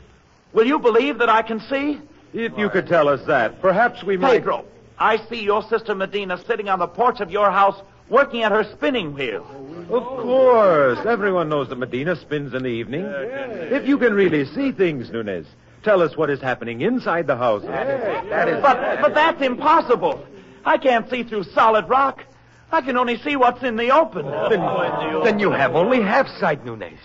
will 0.52 0.66
you 0.66 0.78
believe 0.78 1.18
that 1.18 1.28
I 1.28 1.42
can 1.42 1.60
see? 1.60 2.00
If 2.32 2.56
you 2.56 2.70
could 2.70 2.86
tell 2.86 3.08
us 3.08 3.24
that, 3.26 3.60
perhaps 3.60 4.04
we 4.04 4.16
might. 4.16 4.38
Pedro, 4.38 4.64
I 4.98 5.16
see 5.28 5.42
your 5.42 5.62
sister 5.64 5.94
Medina 5.94 6.38
sitting 6.46 6.68
on 6.68 6.78
the 6.78 6.86
porch 6.86 7.20
of 7.20 7.30
your 7.30 7.50
house 7.50 7.80
working 8.08 8.42
at 8.42 8.52
her 8.52 8.64
spinning 8.64 9.14
wheel. 9.14 9.46
Of 9.90 10.04
course. 10.04 10.98
Everyone 11.06 11.48
knows 11.48 11.68
that 11.70 11.78
Medina 11.78 12.14
spins 12.16 12.54
in 12.54 12.62
the 12.62 12.68
evening. 12.68 13.04
If 13.04 13.86
you 13.88 13.98
can 13.98 14.14
really 14.14 14.44
see 14.44 14.72
things, 14.72 15.10
Nunez, 15.10 15.46
tell 15.82 16.02
us 16.02 16.16
what 16.16 16.30
is 16.30 16.40
happening 16.40 16.82
inside 16.82 17.26
the 17.26 17.36
house. 17.36 17.62
That 17.62 18.48
is. 18.48 18.62
But, 18.62 19.00
but 19.00 19.14
that's 19.14 19.42
impossible. 19.42 20.24
I 20.64 20.76
can't 20.76 21.08
see 21.08 21.22
through 21.22 21.44
solid 21.44 21.88
rock. 21.88 22.24
I 22.70 22.82
can 22.82 22.96
only 22.96 23.18
see 23.18 23.34
what's 23.34 23.62
in 23.64 23.76
the 23.76 23.90
open. 23.90 24.26
Then, 24.26 25.24
then 25.24 25.38
you 25.40 25.50
have 25.50 25.74
only 25.74 26.00
half 26.00 26.28
sight, 26.38 26.64
Nunez. 26.64 27.00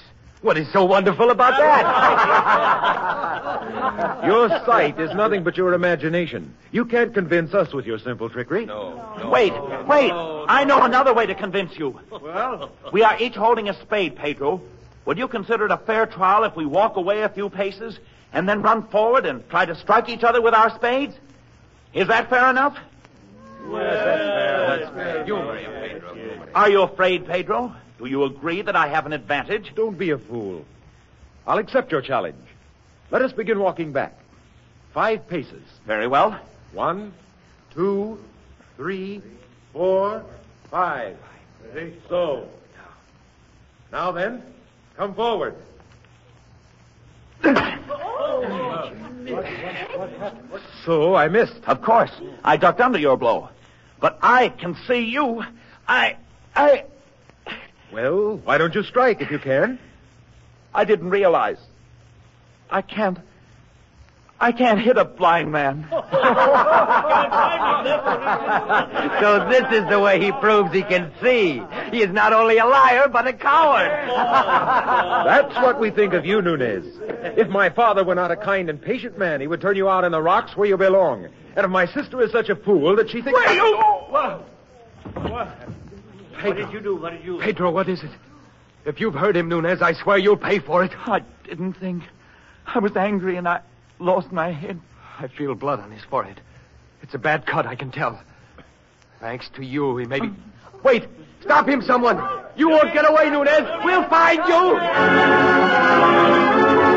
What 0.45 0.57
is 0.59 0.71
so 0.71 0.85
wonderful 0.85 1.31
about 1.31 1.57
that? 1.57 1.81
Your 4.27 4.47
sight 4.63 4.99
is 4.99 5.11
nothing 5.15 5.43
but 5.43 5.57
your 5.57 5.73
imagination. 5.73 6.53
You 6.71 6.85
can't 6.85 7.15
convince 7.15 7.55
us 7.55 7.73
with 7.73 7.87
your 7.87 7.97
simple 7.97 8.29
trickery. 8.29 8.67
No. 8.67 9.31
Wait, 9.31 9.53
wait. 9.87 10.11
I 10.13 10.63
know 10.63 10.83
another 10.83 11.15
way 11.15 11.25
to 11.25 11.33
convince 11.33 11.75
you. 11.79 11.99
Well? 12.11 12.71
We 12.93 13.01
are 13.01 13.19
each 13.19 13.33
holding 13.33 13.69
a 13.69 13.73
spade, 13.81 14.15
Pedro. 14.15 14.61
Would 15.05 15.17
you 15.17 15.27
consider 15.27 15.65
it 15.65 15.71
a 15.71 15.77
fair 15.77 16.05
trial 16.05 16.43
if 16.43 16.55
we 16.55 16.67
walk 16.67 16.95
away 16.95 17.23
a 17.23 17.29
few 17.29 17.49
paces 17.49 17.97
and 18.31 18.47
then 18.47 18.61
run 18.61 18.87
forward 18.89 19.25
and 19.25 19.49
try 19.49 19.65
to 19.65 19.73
strike 19.73 20.09
each 20.09 20.23
other 20.23 20.43
with 20.43 20.53
our 20.53 20.69
spades? 20.75 21.15
Is 21.95 22.07
that 22.07 22.29
fair 22.29 22.51
enough? 22.51 22.77
Yes, 23.71 23.81
that's 23.81 24.05
fair. 24.05 24.77
That's 24.77 24.93
fair. 24.93 25.25
You 25.25 25.37
hurry 25.37 25.65
up, 25.65 25.73
Pedro. 25.73 26.47
Are 26.53 26.69
you 26.69 26.83
afraid, 26.83 27.25
Pedro? 27.25 27.75
Do 27.97 28.05
you 28.05 28.23
agree 28.23 28.61
that 28.61 28.75
I 28.75 28.87
have 28.89 29.05
an 29.05 29.13
advantage? 29.13 29.73
Don't 29.75 29.97
be 29.97 30.09
a 30.11 30.17
fool. 30.17 30.65
I'll 31.47 31.59
accept 31.59 31.91
your 31.91 32.01
challenge. 32.01 32.35
Let 33.11 33.21
us 33.21 33.31
begin 33.31 33.59
walking 33.59 33.93
back. 33.93 34.17
Five 34.93 35.27
paces. 35.27 35.63
Very 35.85 36.07
well. 36.07 36.39
One, 36.73 37.13
two, 37.73 38.17
three, 38.75 39.21
four, 39.71 40.23
five. 40.69 41.17
Ready? 41.73 41.93
So. 42.09 42.47
Now 43.91 44.11
then, 44.11 44.41
come 44.97 45.13
forward. 45.13 45.55
so 50.85 51.15
I 51.15 51.27
missed. 51.29 51.59
Of 51.67 51.81
course. 51.81 52.11
I 52.43 52.57
ducked 52.57 52.81
under 52.81 52.99
your 52.99 53.17
blow. 53.17 53.49
But 53.99 54.17
I 54.21 54.49
can 54.49 54.75
see 54.87 55.05
you. 55.05 55.43
I. 55.87 56.17
I. 56.55 56.85
Well, 57.95 58.41
why 58.43 58.57
don't 58.57 58.75
you 58.75 58.83
strike 58.83 59.21
if 59.21 59.31
you 59.31 59.39
can? 59.39 59.79
I 60.73 60.83
didn't 60.83 61.11
realize. 61.11 61.59
I 62.69 62.81
can't. 62.81 63.17
I 64.37 64.51
can't 64.51 64.81
hit 64.81 64.97
a 64.97 65.05
blind 65.05 65.49
man. 65.49 65.87
so 65.91 65.95
this 69.49 69.63
is 69.71 69.89
the 69.89 69.97
way 69.97 70.21
he 70.21 70.33
proves 70.33 70.73
he 70.73 70.81
can 70.81 71.09
see. 71.23 71.63
He 71.89 72.03
is 72.03 72.11
not 72.11 72.33
only 72.33 72.57
a 72.57 72.65
liar, 72.65 73.07
but 73.07 73.27
a 73.27 73.33
coward. 73.33 73.89
That's 75.25 75.55
what 75.55 75.79
we 75.79 75.89
think 75.89 76.13
of 76.13 76.25
you, 76.25 76.41
Nunez. 76.41 76.85
If 77.37 77.47
my 77.47 77.69
father 77.69 78.03
were 78.03 78.15
not 78.15 78.29
a 78.29 78.35
kind 78.35 78.69
and 78.69 78.81
patient 78.81 79.17
man, 79.17 79.39
he 79.39 79.47
would 79.47 79.61
turn 79.61 79.77
you 79.77 79.87
out 79.87 80.03
in 80.03 80.11
the 80.11 80.21
rocks 80.21 80.57
where 80.57 80.67
you 80.67 80.75
belong. 80.75 81.29
And 81.55 81.63
if 81.63 81.71
my 81.71 81.85
sister 81.85 82.21
is 82.21 82.33
such 82.33 82.49
a 82.49 82.57
fool 82.57 82.97
that 82.97 83.09
she 83.09 83.21
thinks... 83.21 83.39
Where 83.39 83.53
you... 83.53 83.77
What? 84.09 84.49
What? 85.13 85.57
What 86.41 86.57
did 86.57 86.71
you 86.71 86.79
do? 86.79 86.95
What 86.95 87.11
did 87.11 87.23
you... 87.23 87.39
Pedro, 87.39 87.71
what 87.71 87.89
is 87.89 88.03
it? 88.03 88.11
If 88.85 88.99
you've 88.99 89.15
heard 89.15 89.35
him, 89.35 89.49
Nunez, 89.49 89.81
I 89.81 89.93
swear 89.93 90.17
you'll 90.17 90.37
pay 90.37 90.59
for 90.59 90.83
it. 90.83 90.91
I 91.07 91.21
didn't 91.43 91.73
think. 91.73 92.03
I 92.67 92.79
was 92.79 92.95
angry 92.95 93.35
and 93.35 93.47
I 93.47 93.61
lost 93.99 94.31
my 94.31 94.51
head. 94.51 94.79
I 95.19 95.27
feel 95.27 95.55
blood 95.55 95.79
on 95.79 95.91
his 95.91 96.03
forehead. 96.03 96.41
It's 97.01 97.13
a 97.13 97.19
bad 97.19 97.45
cut, 97.45 97.65
I 97.65 97.75
can 97.75 97.91
tell. 97.91 98.21
Thanks 99.19 99.49
to 99.55 99.63
you, 99.63 99.97
he 99.97 100.05
may 100.05 100.19
be. 100.19 100.31
Wait! 100.83 101.07
Stop 101.41 101.67
him, 101.67 101.81
someone! 101.81 102.17
You 102.55 102.69
won't 102.69 102.93
get 102.93 103.09
away, 103.09 103.29
Nunez! 103.29 103.67
We'll 103.83 104.07
find 104.09 104.39
you! 104.47 106.94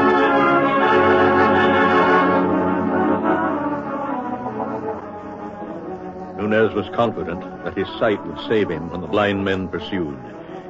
Nunez 6.68 6.86
was 6.86 6.94
confident 6.94 7.40
that 7.64 7.76
his 7.76 7.88
sight 7.98 8.24
would 8.26 8.38
save 8.46 8.68
him 8.68 8.90
when 8.90 9.00
the 9.00 9.06
blind 9.06 9.44
men 9.44 9.68
pursued. 9.68 10.18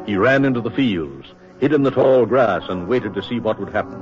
He 0.07 0.17
ran 0.17 0.45
into 0.45 0.61
the 0.61 0.71
fields, 0.71 1.27
hid 1.61 1.73
in 1.73 1.83
the 1.83 1.91
tall 1.91 2.25
grass, 2.25 2.63
and 2.69 2.87
waited 2.87 3.15
to 3.15 3.23
see 3.23 3.41
what 3.41 3.59
would 3.59 3.73
happen. 3.73 4.01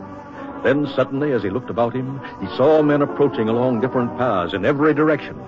Then 0.62 0.86
suddenly, 0.94 1.32
as 1.32 1.42
he 1.42 1.50
looked 1.50 1.70
about 1.70 1.94
him, 1.94 2.20
he 2.40 2.46
saw 2.56 2.82
men 2.82 3.02
approaching 3.02 3.48
along 3.48 3.80
different 3.80 4.16
paths 4.18 4.52
in 4.52 4.64
every 4.64 4.92
direction. 4.94 5.40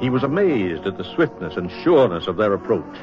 He 0.00 0.10
was 0.10 0.22
amazed 0.22 0.86
at 0.86 0.96
the 0.96 1.14
swiftness 1.14 1.56
and 1.56 1.70
sureness 1.82 2.28
of 2.28 2.36
their 2.36 2.52
approach, 2.52 2.96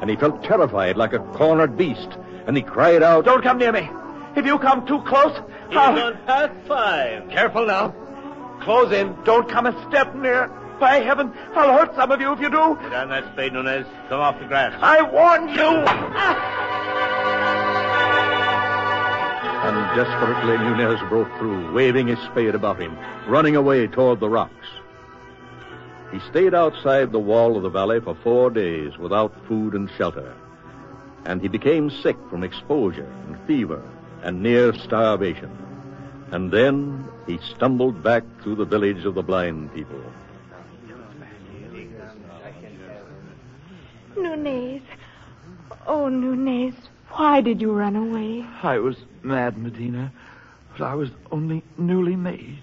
and 0.00 0.08
he 0.08 0.16
felt 0.16 0.44
terrified 0.44 0.96
like 0.96 1.12
a 1.12 1.18
cornered 1.18 1.76
beast, 1.76 2.10
and 2.46 2.56
he 2.56 2.62
cried 2.62 3.02
out, 3.02 3.24
Don't 3.24 3.42
come 3.42 3.58
near 3.58 3.72
me. 3.72 3.88
If 4.36 4.46
you 4.46 4.58
come 4.58 4.86
too 4.86 5.00
close, 5.02 5.36
He's 5.68 5.76
I'll... 5.76 5.98
on 5.98 6.16
path 6.26 6.52
five. 6.68 7.28
Careful 7.30 7.66
now. 7.66 7.94
Close 8.60 8.92
in. 8.92 9.16
Don't 9.24 9.48
come 9.48 9.66
a 9.66 9.88
step 9.90 10.14
near. 10.14 10.50
By 10.78 10.96
heaven, 10.96 11.32
I'll 11.54 11.72
hurt 11.78 11.94
some 11.94 12.10
of 12.10 12.20
you 12.20 12.32
if 12.32 12.40
you 12.40 12.50
do. 12.50 12.76
Put 12.80 12.92
on 12.92 13.08
that 13.08 13.32
spade, 13.32 13.52
Nunez. 13.52 13.86
Come 14.08 14.20
off 14.20 14.38
the 14.38 14.46
grass. 14.46 14.76
I 14.82 15.02
warn 15.02 15.48
you. 15.48 15.84
And 19.64 19.96
desperately 19.96 20.58
Nunez 20.58 21.00
broke 21.08 21.30
through, 21.38 21.72
waving 21.72 22.08
his 22.08 22.18
spade 22.20 22.54
about 22.54 22.80
him, 22.80 22.98
running 23.26 23.56
away 23.56 23.86
toward 23.86 24.20
the 24.20 24.28
rocks. 24.28 24.66
He 26.12 26.20
stayed 26.30 26.54
outside 26.54 27.10
the 27.10 27.18
wall 27.18 27.56
of 27.56 27.62
the 27.62 27.70
valley 27.70 28.00
for 28.00 28.14
four 28.16 28.50
days 28.50 28.98
without 28.98 29.32
food 29.48 29.74
and 29.74 29.90
shelter. 29.96 30.34
And 31.24 31.40
he 31.40 31.48
became 31.48 31.90
sick 31.90 32.16
from 32.28 32.44
exposure 32.44 33.10
and 33.26 33.38
fever 33.46 33.82
and 34.22 34.42
near 34.42 34.74
starvation. 34.74 35.50
And 36.30 36.50
then 36.50 37.08
he 37.26 37.38
stumbled 37.54 38.02
back 38.02 38.22
through 38.42 38.56
the 38.56 38.64
village 38.64 39.04
of 39.04 39.14
the 39.14 39.22
blind 39.22 39.72
people. 39.72 40.02
Nunez. 44.16 44.82
Oh, 45.86 46.08
Nunez, 46.08 46.74
why 47.10 47.40
did 47.40 47.60
you 47.60 47.72
run 47.72 47.96
away? 47.96 48.44
I 48.62 48.78
was 48.78 48.96
mad, 49.22 49.58
Medina, 49.58 50.12
but 50.72 50.82
I 50.84 50.94
was 50.94 51.10
only 51.30 51.62
newly 51.78 52.16
made. 52.16 52.62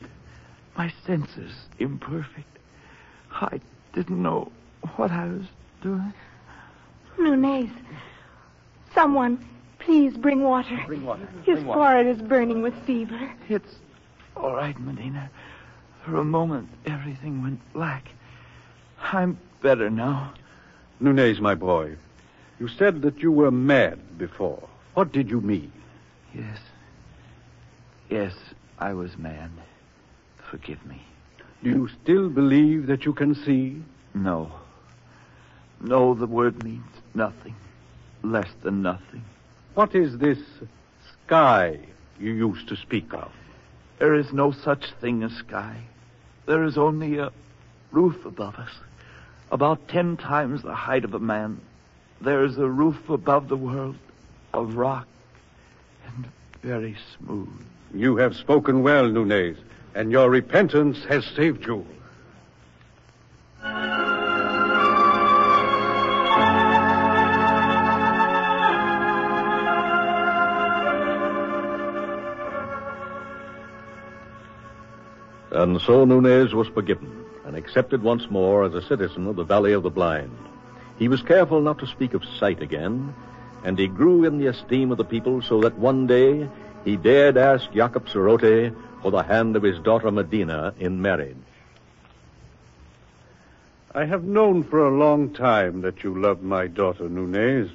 My 0.77 0.91
senses 1.05 1.51
imperfect. 1.79 2.57
I 3.31 3.59
didn't 3.93 4.21
know 4.21 4.51
what 4.95 5.11
I 5.11 5.27
was 5.27 5.45
doing. 5.81 6.13
Nunez, 7.19 7.69
someone, 8.95 9.43
please 9.79 10.15
bring 10.17 10.41
water. 10.41 10.79
Bring 10.87 11.05
water. 11.05 11.27
His 11.43 11.55
Bring 11.55 11.65
water. 11.67 11.79
forehead 11.79 12.07
is 12.07 12.21
burning 12.21 12.61
with 12.61 12.73
fever. 12.85 13.31
It's 13.49 13.75
all 14.35 14.53
right, 14.55 14.79
Medina. 14.79 15.29
For 16.05 16.15
a 16.17 16.23
moment, 16.23 16.69
everything 16.85 17.43
went 17.43 17.59
black. 17.73 18.05
I'm 19.13 19.37
better 19.61 19.89
now. 19.89 20.33
Nunez, 20.99 21.39
my 21.39 21.53
boy, 21.55 21.95
you 22.61 22.67
said 22.67 23.01
that 23.01 23.17
you 23.17 23.31
were 23.31 23.49
mad 23.49 24.19
before. 24.19 24.69
What 24.93 25.11
did 25.11 25.31
you 25.31 25.41
mean? 25.41 25.71
Yes. 26.31 26.59
Yes, 28.07 28.35
I 28.77 28.93
was 28.93 29.17
mad. 29.17 29.49
Forgive 30.51 30.85
me. 30.85 31.01
Do 31.63 31.71
you 31.71 31.89
still 32.03 32.29
believe 32.29 32.85
that 32.85 33.03
you 33.03 33.13
can 33.13 33.33
see? 33.33 33.81
No. 34.13 34.51
No, 35.79 36.13
the 36.13 36.27
word 36.27 36.63
means 36.63 36.85
nothing. 37.15 37.55
Less 38.21 38.49
than 38.61 38.83
nothing. 38.83 39.25
What 39.73 39.95
is 39.95 40.19
this 40.19 40.37
sky 41.25 41.79
you 42.19 42.31
used 42.31 42.67
to 42.67 42.75
speak 42.75 43.11
of? 43.11 43.31
There 43.97 44.13
is 44.13 44.31
no 44.31 44.51
such 44.51 44.91
thing 45.01 45.23
as 45.23 45.31
sky. 45.31 45.77
There 46.45 46.63
is 46.63 46.77
only 46.77 47.17
a 47.17 47.31
roof 47.91 48.23
above 48.23 48.53
us. 48.57 48.71
About 49.51 49.87
ten 49.87 50.15
times 50.15 50.61
the 50.61 50.75
height 50.75 51.05
of 51.05 51.15
a 51.15 51.19
man. 51.19 51.59
There 52.21 52.43
is 52.43 52.59
a 52.59 52.67
roof 52.67 53.09
above 53.09 53.47
the 53.47 53.57
world 53.57 53.95
of 54.53 54.75
rock 54.75 55.07
and 56.05 56.27
very 56.61 56.95
smooth. 57.17 57.49
You 57.95 58.17
have 58.17 58.35
spoken 58.35 58.83
well, 58.83 59.07
Nunez, 59.07 59.57
and 59.95 60.11
your 60.11 60.29
repentance 60.29 61.03
has 61.05 61.25
saved 61.25 61.65
you. 61.65 61.83
And 75.53 75.81
so 75.81 76.05
Nunez 76.05 76.53
was 76.53 76.67
forgiven 76.67 77.25
and 77.45 77.55
accepted 77.55 78.03
once 78.03 78.29
more 78.29 78.63
as 78.63 78.75
a 78.75 78.81
citizen 78.83 79.25
of 79.25 79.35
the 79.35 79.43
Valley 79.43 79.73
of 79.73 79.81
the 79.81 79.89
Blind. 79.89 80.37
He 81.01 81.07
was 81.07 81.23
careful 81.23 81.61
not 81.61 81.79
to 81.79 81.87
speak 81.87 82.13
of 82.13 82.23
sight 82.23 82.61
again, 82.61 83.15
and 83.63 83.79
he 83.79 83.87
grew 83.87 84.23
in 84.23 84.37
the 84.37 84.45
esteem 84.45 84.91
of 84.91 84.99
the 84.99 85.03
people 85.03 85.41
so 85.41 85.59
that 85.61 85.79
one 85.79 86.05
day 86.05 86.47
he 86.85 86.95
dared 86.95 87.37
ask 87.37 87.71
Jacob 87.73 88.07
Sorote 88.07 88.75
for 89.01 89.09
the 89.09 89.23
hand 89.23 89.55
of 89.55 89.63
his 89.63 89.79
daughter 89.79 90.11
Medina 90.11 90.75
in 90.77 91.01
marriage. 91.01 91.35
I 93.95 94.05
have 94.05 94.25
known 94.25 94.63
for 94.63 94.85
a 94.85 94.95
long 94.95 95.33
time 95.33 95.81
that 95.81 96.03
you 96.03 96.21
love 96.21 96.43
my 96.43 96.67
daughter, 96.67 97.09
Nunez, 97.09 97.71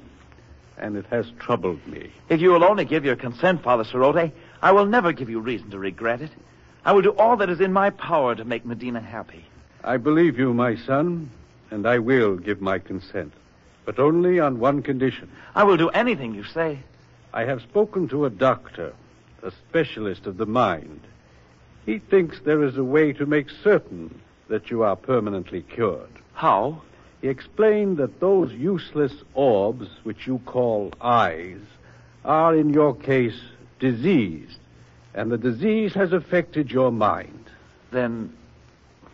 and 0.79 0.97
it 0.97 1.07
has 1.07 1.27
troubled 1.41 1.85
me. 1.85 2.12
If 2.29 2.41
you 2.41 2.51
will 2.51 2.62
only 2.62 2.85
give 2.85 3.05
your 3.05 3.17
consent, 3.17 3.61
Father 3.61 3.83
Sorote, 3.83 4.31
I 4.62 4.71
will 4.71 4.87
never 4.87 5.11
give 5.11 5.31
you 5.31 5.41
reason 5.41 5.69
to 5.71 5.81
regret 5.81 6.21
it. 6.21 6.31
I 6.85 6.93
will 6.93 7.03
do 7.03 7.11
all 7.11 7.37
that 7.39 7.51
is 7.51 7.61
in 7.61 7.73
my 7.73 7.91
power 7.91 8.37
to 8.37 8.45
make 8.45 8.65
Medina 8.65 9.01
happy. 9.01 9.45
I 9.83 9.97
believe 9.97 10.39
you, 10.39 10.55
my 10.55 10.77
son, 10.77 11.29
and 11.70 11.87
I 11.87 11.98
will 11.98 12.37
give 12.37 12.61
my 12.61 12.79
consent, 12.79 13.33
but 13.85 13.98
only 13.98 14.40
on 14.40 14.61
one 14.61 14.83
condition. 14.83 15.31
I 15.55 15.64
will 15.64 15.76
do 15.76 15.88
anything 15.90 16.35
you 16.35 16.44
say. 16.44 16.81
I 17.33 17.44
have 17.44 17.62
spoken 17.62 18.09
to 18.09 18.24
a 18.24 18.31
doctor, 18.31 18.94
a 19.42 19.50
specialist 19.50 20.26
of 20.26 20.37
the 20.37 20.46
mind. 20.46 21.00
He 21.85 21.98
thinks 21.98 22.40
there 22.40 22.64
is 22.64 22.76
a 22.76 22.85
way 22.85 23.12
to 23.12 23.26
make 23.26 23.48
certain 23.62 24.20
that 24.48 24.70
you 24.70 24.83
are 24.83 24.96
permanently 24.96 25.62
cured. 25.62 26.11
How? 26.35 26.83
He 27.20 27.29
explained 27.29 27.96
that 27.98 28.20
those 28.20 28.52
useless 28.52 29.12
orbs, 29.35 29.88
which 30.05 30.26
you 30.26 30.40
call 30.46 30.92
eyes, 31.00 31.61
are 32.24 32.55
in 32.55 32.70
your 32.72 32.94
case 32.94 33.40
diseased, 33.79 34.59
and 35.14 35.31
the 35.31 35.38
disease 35.38 35.94
has 35.94 36.12
affected 36.12 36.70
your 36.70 36.92
mind. 36.92 37.44
Then, 37.90 38.33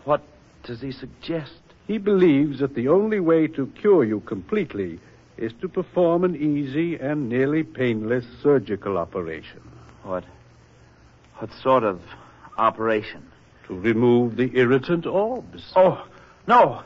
what 0.04 0.22
does 0.64 0.80
he 0.80 0.92
suggest? 0.92 1.61
He 1.86 1.98
believes 1.98 2.60
that 2.60 2.74
the 2.74 2.88
only 2.88 3.20
way 3.20 3.46
to 3.48 3.66
cure 3.66 4.04
you 4.04 4.20
completely 4.20 5.00
is 5.36 5.52
to 5.60 5.68
perform 5.68 6.24
an 6.24 6.36
easy 6.36 6.96
and 6.96 7.28
nearly 7.28 7.62
painless 7.62 8.24
surgical 8.42 8.98
operation. 8.98 9.60
What? 10.04 10.24
What 11.38 11.50
sort 11.62 11.82
of 11.82 12.00
operation? 12.58 13.26
To 13.66 13.78
remove 13.78 14.36
the 14.36 14.50
irritant 14.54 15.06
orbs. 15.06 15.72
Oh, 15.74 16.06
no. 16.46 16.82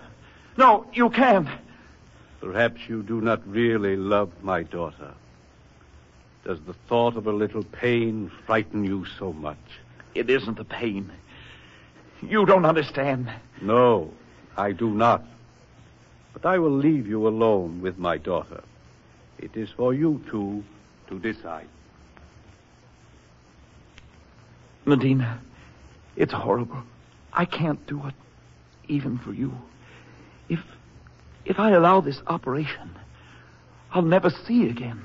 No, 0.56 0.86
you 0.92 1.10
can't. 1.10 1.48
Perhaps 2.40 2.82
you 2.88 3.02
do 3.02 3.20
not 3.20 3.46
really 3.46 3.96
love 3.96 4.30
my 4.42 4.62
daughter. 4.62 5.12
Does 6.44 6.60
the 6.60 6.74
thought 6.88 7.16
of 7.16 7.26
a 7.26 7.32
little 7.32 7.64
pain 7.64 8.30
frighten 8.46 8.84
you 8.84 9.04
so 9.18 9.32
much? 9.32 9.58
It 10.14 10.30
isn't 10.30 10.56
the 10.56 10.64
pain. 10.64 11.10
You 12.22 12.46
don't 12.46 12.64
understand. 12.64 13.30
No, 13.60 14.10
I 14.56 14.72
do 14.72 14.90
not. 14.90 15.24
But 16.32 16.46
I 16.46 16.58
will 16.58 16.70
leave 16.70 17.06
you 17.06 17.26
alone 17.26 17.80
with 17.80 17.98
my 17.98 18.18
daughter. 18.18 18.62
It 19.38 19.56
is 19.56 19.70
for 19.70 19.92
you 19.92 20.22
two 20.30 20.64
to 21.08 21.18
decide. 21.18 21.68
Medina, 24.84 25.40
it's 26.16 26.32
horrible. 26.32 26.82
I 27.32 27.44
can't 27.44 27.84
do 27.86 28.06
it, 28.06 28.14
even 28.88 29.18
for 29.18 29.32
you. 29.32 29.52
If 30.48 30.60
if 31.44 31.58
I 31.58 31.70
allow 31.70 32.00
this 32.00 32.20
operation, 32.26 32.90
I'll 33.92 34.02
never 34.02 34.30
see 34.30 34.68
again. 34.68 35.02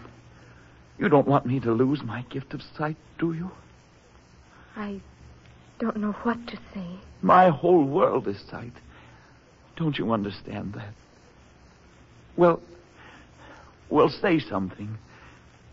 You 0.98 1.10
don't 1.10 1.28
want 1.28 1.46
me 1.46 1.60
to 1.60 1.72
lose 1.72 2.04
my 2.04 2.22
gift 2.30 2.54
of 2.54 2.62
sight, 2.78 2.96
do 3.18 3.34
you? 3.34 3.52
I 4.76 5.02
don't 5.80 5.98
know 5.98 6.14
what 6.24 6.48
to 6.48 6.58
say. 6.74 6.86
My 7.22 7.50
whole 7.50 7.84
world 7.84 8.28
is 8.28 8.40
sight. 8.50 8.74
Don't 9.76 9.98
you 9.98 10.12
understand 10.12 10.74
that? 10.74 10.94
Well, 12.38 12.62
well, 13.90 14.10
say 14.10 14.40
something. 14.40 14.98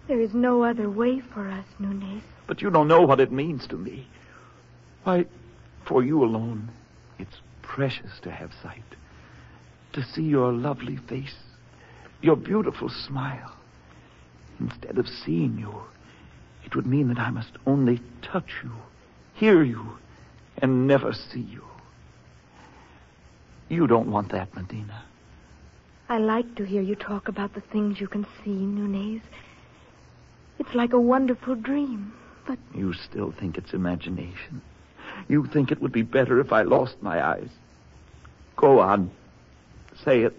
There 0.08 0.20
is 0.20 0.34
no 0.34 0.64
other 0.64 0.88
way 0.90 1.20
for 1.20 1.48
us, 1.48 1.66
Nunez. 1.78 2.22
But 2.46 2.62
you 2.62 2.70
don't 2.70 2.88
know 2.88 3.02
what 3.02 3.20
it 3.20 3.30
means 3.30 3.66
to 3.68 3.76
me. 3.76 4.08
Why, 5.04 5.26
for 5.86 6.02
you 6.02 6.24
alone, 6.24 6.70
it's 7.18 7.40
precious 7.62 8.18
to 8.22 8.30
have 8.30 8.50
sight. 8.62 8.82
To 9.92 10.02
see 10.02 10.22
your 10.22 10.52
lovely 10.52 10.96
face, 10.96 11.36
your 12.22 12.36
beautiful 12.36 12.88
smile. 12.88 13.54
Instead 14.60 14.98
of 14.98 15.06
seeing 15.06 15.58
you, 15.58 15.74
it 16.64 16.74
would 16.74 16.86
mean 16.86 17.08
that 17.08 17.18
I 17.18 17.30
must 17.30 17.52
only 17.66 18.00
touch 18.22 18.50
you, 18.64 18.72
hear 19.34 19.62
you, 19.62 19.98
and 20.58 20.86
never 20.86 21.12
see 21.12 21.40
you. 21.40 21.64
You 23.68 23.86
don't 23.86 24.10
want 24.10 24.32
that, 24.32 24.54
Medina. 24.54 25.04
I 26.08 26.18
like 26.18 26.54
to 26.56 26.64
hear 26.64 26.80
you 26.80 26.94
talk 26.94 27.28
about 27.28 27.54
the 27.54 27.60
things 27.60 28.00
you 28.00 28.08
can 28.08 28.26
see, 28.42 28.50
Nunez. 28.50 29.20
It's 30.58 30.74
like 30.74 30.92
a 30.92 31.00
wonderful 31.00 31.54
dream, 31.54 32.12
but 32.46 32.58
You 32.74 32.94
still 32.94 33.30
think 33.30 33.58
it's 33.58 33.74
imagination. 33.74 34.62
You 35.28 35.46
think 35.46 35.70
it 35.70 35.82
would 35.82 35.92
be 35.92 36.02
better 36.02 36.40
if 36.40 36.52
I 36.52 36.62
lost 36.62 36.96
my 37.02 37.24
eyes. 37.24 37.50
Go 38.56 38.80
on. 38.80 39.10
Say 40.04 40.22
it. 40.22 40.34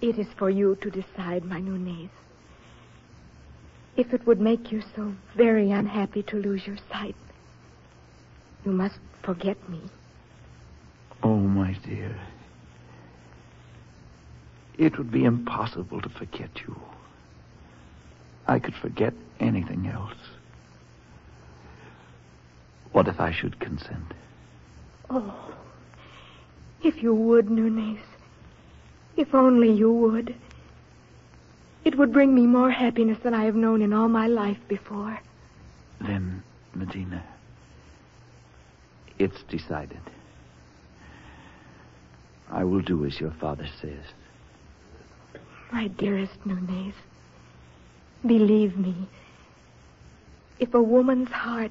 it 0.00 0.18
is 0.18 0.26
for 0.38 0.50
you 0.50 0.76
to 0.82 0.90
decide, 0.90 1.44
my 1.44 1.60
Nunez. 1.60 2.10
If 3.96 4.12
it 4.12 4.26
would 4.26 4.40
make 4.40 4.72
you 4.72 4.82
so 4.96 5.14
very 5.36 5.70
unhappy 5.70 6.22
to 6.24 6.36
lose 6.36 6.66
your 6.66 6.78
sight, 6.90 7.16
you 8.64 8.72
must 8.72 8.98
forget 9.22 9.56
me. 9.68 9.80
Oh, 11.30 11.36
my 11.36 11.74
dear. 11.84 12.18
It 14.76 14.98
would 14.98 15.12
be 15.12 15.24
impossible 15.24 16.00
to 16.00 16.08
forget 16.08 16.50
you. 16.66 16.74
I 18.48 18.58
could 18.58 18.74
forget 18.74 19.14
anything 19.38 19.86
else. 19.86 20.18
What 22.90 23.06
if 23.06 23.20
I 23.20 23.30
should 23.30 23.60
consent? 23.60 24.12
Oh, 25.08 25.54
if 26.82 27.00
you 27.00 27.14
would, 27.14 27.48
Nunez. 27.48 28.00
If 29.16 29.32
only 29.32 29.70
you 29.70 29.92
would. 29.92 30.34
It 31.84 31.96
would 31.96 32.12
bring 32.12 32.34
me 32.34 32.48
more 32.48 32.72
happiness 32.72 33.18
than 33.22 33.34
I 33.34 33.44
have 33.44 33.54
known 33.54 33.82
in 33.82 33.92
all 33.92 34.08
my 34.08 34.26
life 34.26 34.58
before. 34.66 35.20
Then, 36.00 36.42
Medina, 36.74 37.22
it's 39.20 39.44
decided. 39.44 40.00
I 42.50 42.64
will 42.64 42.80
do 42.80 43.04
as 43.04 43.20
your 43.20 43.30
father 43.30 43.68
says. 43.80 44.04
My 45.72 45.86
dearest 45.86 46.44
Nunez, 46.44 46.94
believe 48.26 48.76
me, 48.76 49.08
if 50.58 50.74
a 50.74 50.82
woman's 50.82 51.30
heart 51.30 51.70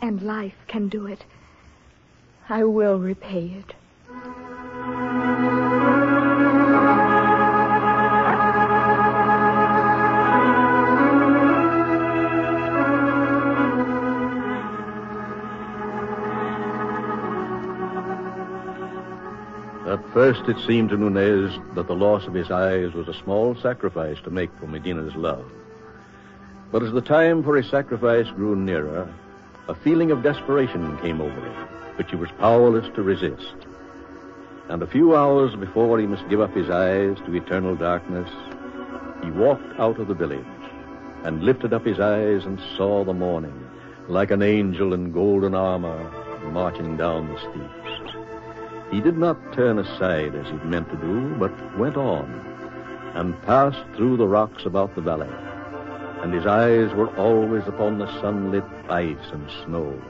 and 0.00 0.22
life 0.22 0.56
can 0.66 0.88
do 0.88 1.06
it, 1.06 1.24
I 2.48 2.64
will 2.64 2.98
repay 2.98 3.46
it. 3.58 3.74
First 20.34 20.48
it 20.48 20.66
seemed 20.66 20.88
to 20.90 20.96
Nunez 20.96 21.56
that 21.74 21.86
the 21.86 21.94
loss 21.94 22.26
of 22.26 22.34
his 22.34 22.50
eyes 22.50 22.92
was 22.92 23.06
a 23.08 23.14
small 23.14 23.54
sacrifice 23.54 24.18
to 24.24 24.30
make 24.30 24.50
for 24.58 24.66
Medina's 24.66 25.14
love. 25.14 25.44
But 26.72 26.82
as 26.82 26.92
the 26.92 27.00
time 27.00 27.42
for 27.44 27.56
his 27.56 27.70
sacrifice 27.70 28.28
grew 28.30 28.56
nearer, 28.56 29.12
a 29.68 29.74
feeling 29.74 30.10
of 30.10 30.22
desperation 30.22 30.98
came 30.98 31.20
over 31.20 31.40
him, 31.40 31.68
which 31.96 32.10
he 32.10 32.16
was 32.16 32.30
powerless 32.38 32.86
to 32.94 33.02
resist. 33.02 33.54
And 34.68 34.82
a 34.82 34.88
few 34.88 35.14
hours 35.14 35.54
before 35.54 36.00
he 36.00 36.06
must 36.06 36.28
give 36.28 36.40
up 36.40 36.54
his 36.54 36.70
eyes 36.70 37.16
to 37.26 37.34
eternal 37.34 37.76
darkness, 37.76 38.30
he 39.22 39.30
walked 39.30 39.78
out 39.78 40.00
of 40.00 40.08
the 40.08 40.14
village 40.14 40.44
and 41.22 41.44
lifted 41.44 41.72
up 41.72 41.84
his 41.84 42.00
eyes 42.00 42.44
and 42.44 42.60
saw 42.76 43.04
the 43.04 43.14
morning, 43.14 43.68
like 44.08 44.32
an 44.32 44.42
angel 44.42 44.94
in 44.94 45.12
golden 45.12 45.54
armor, 45.54 46.10
marching 46.50 46.96
down 46.96 47.32
the 47.32 47.38
steeps. 47.38 47.83
He 48.94 49.00
did 49.00 49.18
not 49.18 49.52
turn 49.52 49.80
aside 49.80 50.36
as 50.36 50.46
he'd 50.46 50.64
meant 50.64 50.88
to 50.88 50.96
do, 50.96 51.34
but 51.34 51.76
went 51.76 51.96
on 51.96 52.30
and 53.16 53.42
passed 53.42 53.82
through 53.96 54.16
the 54.18 54.28
rocks 54.28 54.66
about 54.66 54.94
the 54.94 55.00
valley. 55.00 55.34
And 56.22 56.32
his 56.32 56.46
eyes 56.46 56.94
were 56.94 57.08
always 57.16 57.66
upon 57.66 57.98
the 57.98 58.06
sunlit 58.20 58.62
ice 58.88 59.32
and 59.32 59.50
snow. 59.64 60.00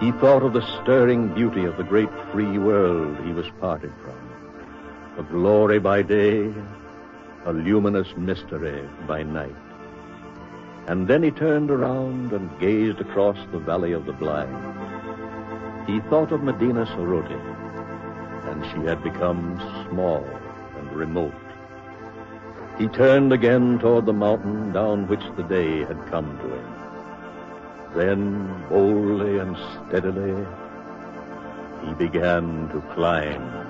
He 0.00 0.12
thought 0.12 0.42
of 0.42 0.54
the 0.54 0.66
stirring 0.80 1.34
beauty 1.34 1.66
of 1.66 1.76
the 1.76 1.84
great 1.84 2.08
free 2.32 2.56
world 2.56 3.18
he 3.22 3.34
was 3.34 3.50
parted 3.60 3.92
from. 4.02 5.18
A 5.18 5.22
glory 5.30 5.78
by 5.78 6.00
day, 6.00 6.50
a 7.44 7.52
luminous 7.52 8.16
mystery 8.16 8.88
by 9.06 9.24
night. 9.24 9.54
And 10.86 11.06
then 11.06 11.22
he 11.22 11.30
turned 11.30 11.70
around 11.70 12.32
and 12.32 12.58
gazed 12.58 12.98
across 13.02 13.36
the 13.52 13.58
valley 13.58 13.92
of 13.92 14.06
the 14.06 14.14
blind. 14.14 15.01
He 15.86 16.00
thought 16.08 16.30
of 16.30 16.42
Medina 16.42 16.86
Sorote, 16.86 17.40
and 18.48 18.64
she 18.66 18.86
had 18.86 19.02
become 19.02 19.58
small 19.88 20.24
and 20.78 20.92
remote. 20.92 21.34
He 22.78 22.86
turned 22.88 23.32
again 23.32 23.78
toward 23.78 24.06
the 24.06 24.12
mountain 24.12 24.72
down 24.72 25.08
which 25.08 25.24
the 25.36 25.42
day 25.42 25.84
had 25.84 26.06
come 26.06 26.38
to 26.38 26.48
him. 26.48 26.72
Then, 27.94 28.64
boldly 28.68 29.38
and 29.38 29.56
steadily, 29.56 30.46
he 31.84 31.94
began 31.94 32.68
to 32.70 32.80
climb. 32.94 33.61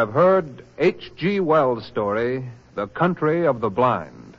Have 0.00 0.14
heard 0.14 0.64
H.G. 0.78 1.40
Wells' 1.40 1.84
story, 1.84 2.48
The 2.74 2.86
Country 2.86 3.46
of 3.46 3.60
the 3.60 3.68
Blind, 3.68 4.34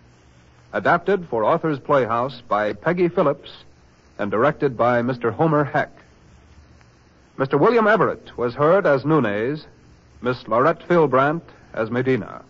adapted 0.73 1.27
for 1.29 1.43
Author's 1.43 1.77
Playhouse 1.77 2.41
by 2.41 2.73
Peggy 2.73 3.09
Phillips 3.09 3.51
and 4.17 4.31
directed 4.31 4.75
by 4.75 5.03
Mr. 5.03 5.31
Homer 5.31 5.63
Heck. 5.63 5.91
Mr. 7.37 7.59
William 7.59 7.85
Everett 7.85 8.35
was 8.35 8.55
heard 8.55 8.87
as 8.87 9.05
Nunez, 9.05 9.67
Miss 10.19 10.47
Laurette 10.47 10.81
Fillbrandt 10.87 11.43
as 11.75 11.91
Medina. 11.91 12.41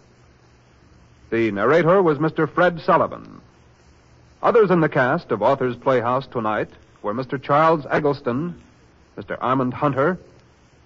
The 1.31 1.51
narrator 1.51 2.01
was 2.01 2.17
Mr. 2.17 2.49
Fred 2.49 2.79
Sullivan. 2.79 3.41
Others 4.41 4.71
in 4.71 4.79
the 4.79 4.87
cast 4.87 5.31
of 5.31 5.41
Author's 5.41 5.75
Playhouse 5.75 6.27
tonight 6.27 6.69
were 7.01 7.13
Mr. 7.13 7.43
Charles 7.43 7.85
Eggleston, 7.91 8.55
Mr. 9.17 9.37
Armand 9.41 9.73
Hunter, 9.73 10.17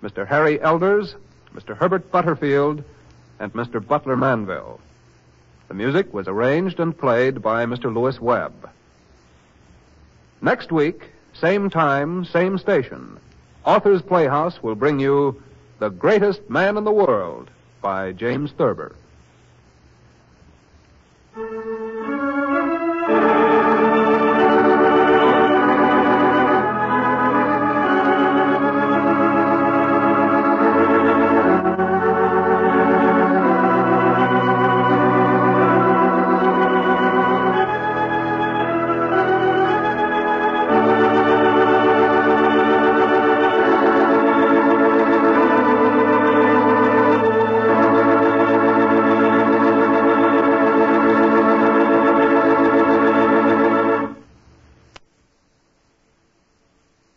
Mr. 0.01 0.25
Harry 0.25 0.59
Elders, 0.59 1.13
Mr. 1.55 1.75
Herbert 1.75 2.11
Butterfield, 2.11 2.83
and 3.39 3.53
Mr. 3.53 3.85
Butler 3.85 4.17
Manville. 4.17 4.79
The 5.67 5.73
music 5.73 6.13
was 6.13 6.27
arranged 6.27 6.79
and 6.79 6.97
played 6.97 7.41
by 7.41 7.65
Mr. 7.65 7.93
Lewis 7.93 8.19
Webb. 8.19 8.69
Next 10.41 10.71
week, 10.71 11.09
same 11.33 11.69
time, 11.69 12.25
same 12.25 12.57
station, 12.57 13.17
Author's 13.65 14.03
Playhouse 14.03 14.61
will 14.61 14.75
bring 14.75 14.99
you 14.99 15.41
The 15.79 15.89
Greatest 15.89 16.47
Man 16.49 16.77
in 16.77 16.83
the 16.83 16.91
World 16.91 17.49
by 17.81 18.11
James 18.11 18.51
Thurber. 18.51 18.95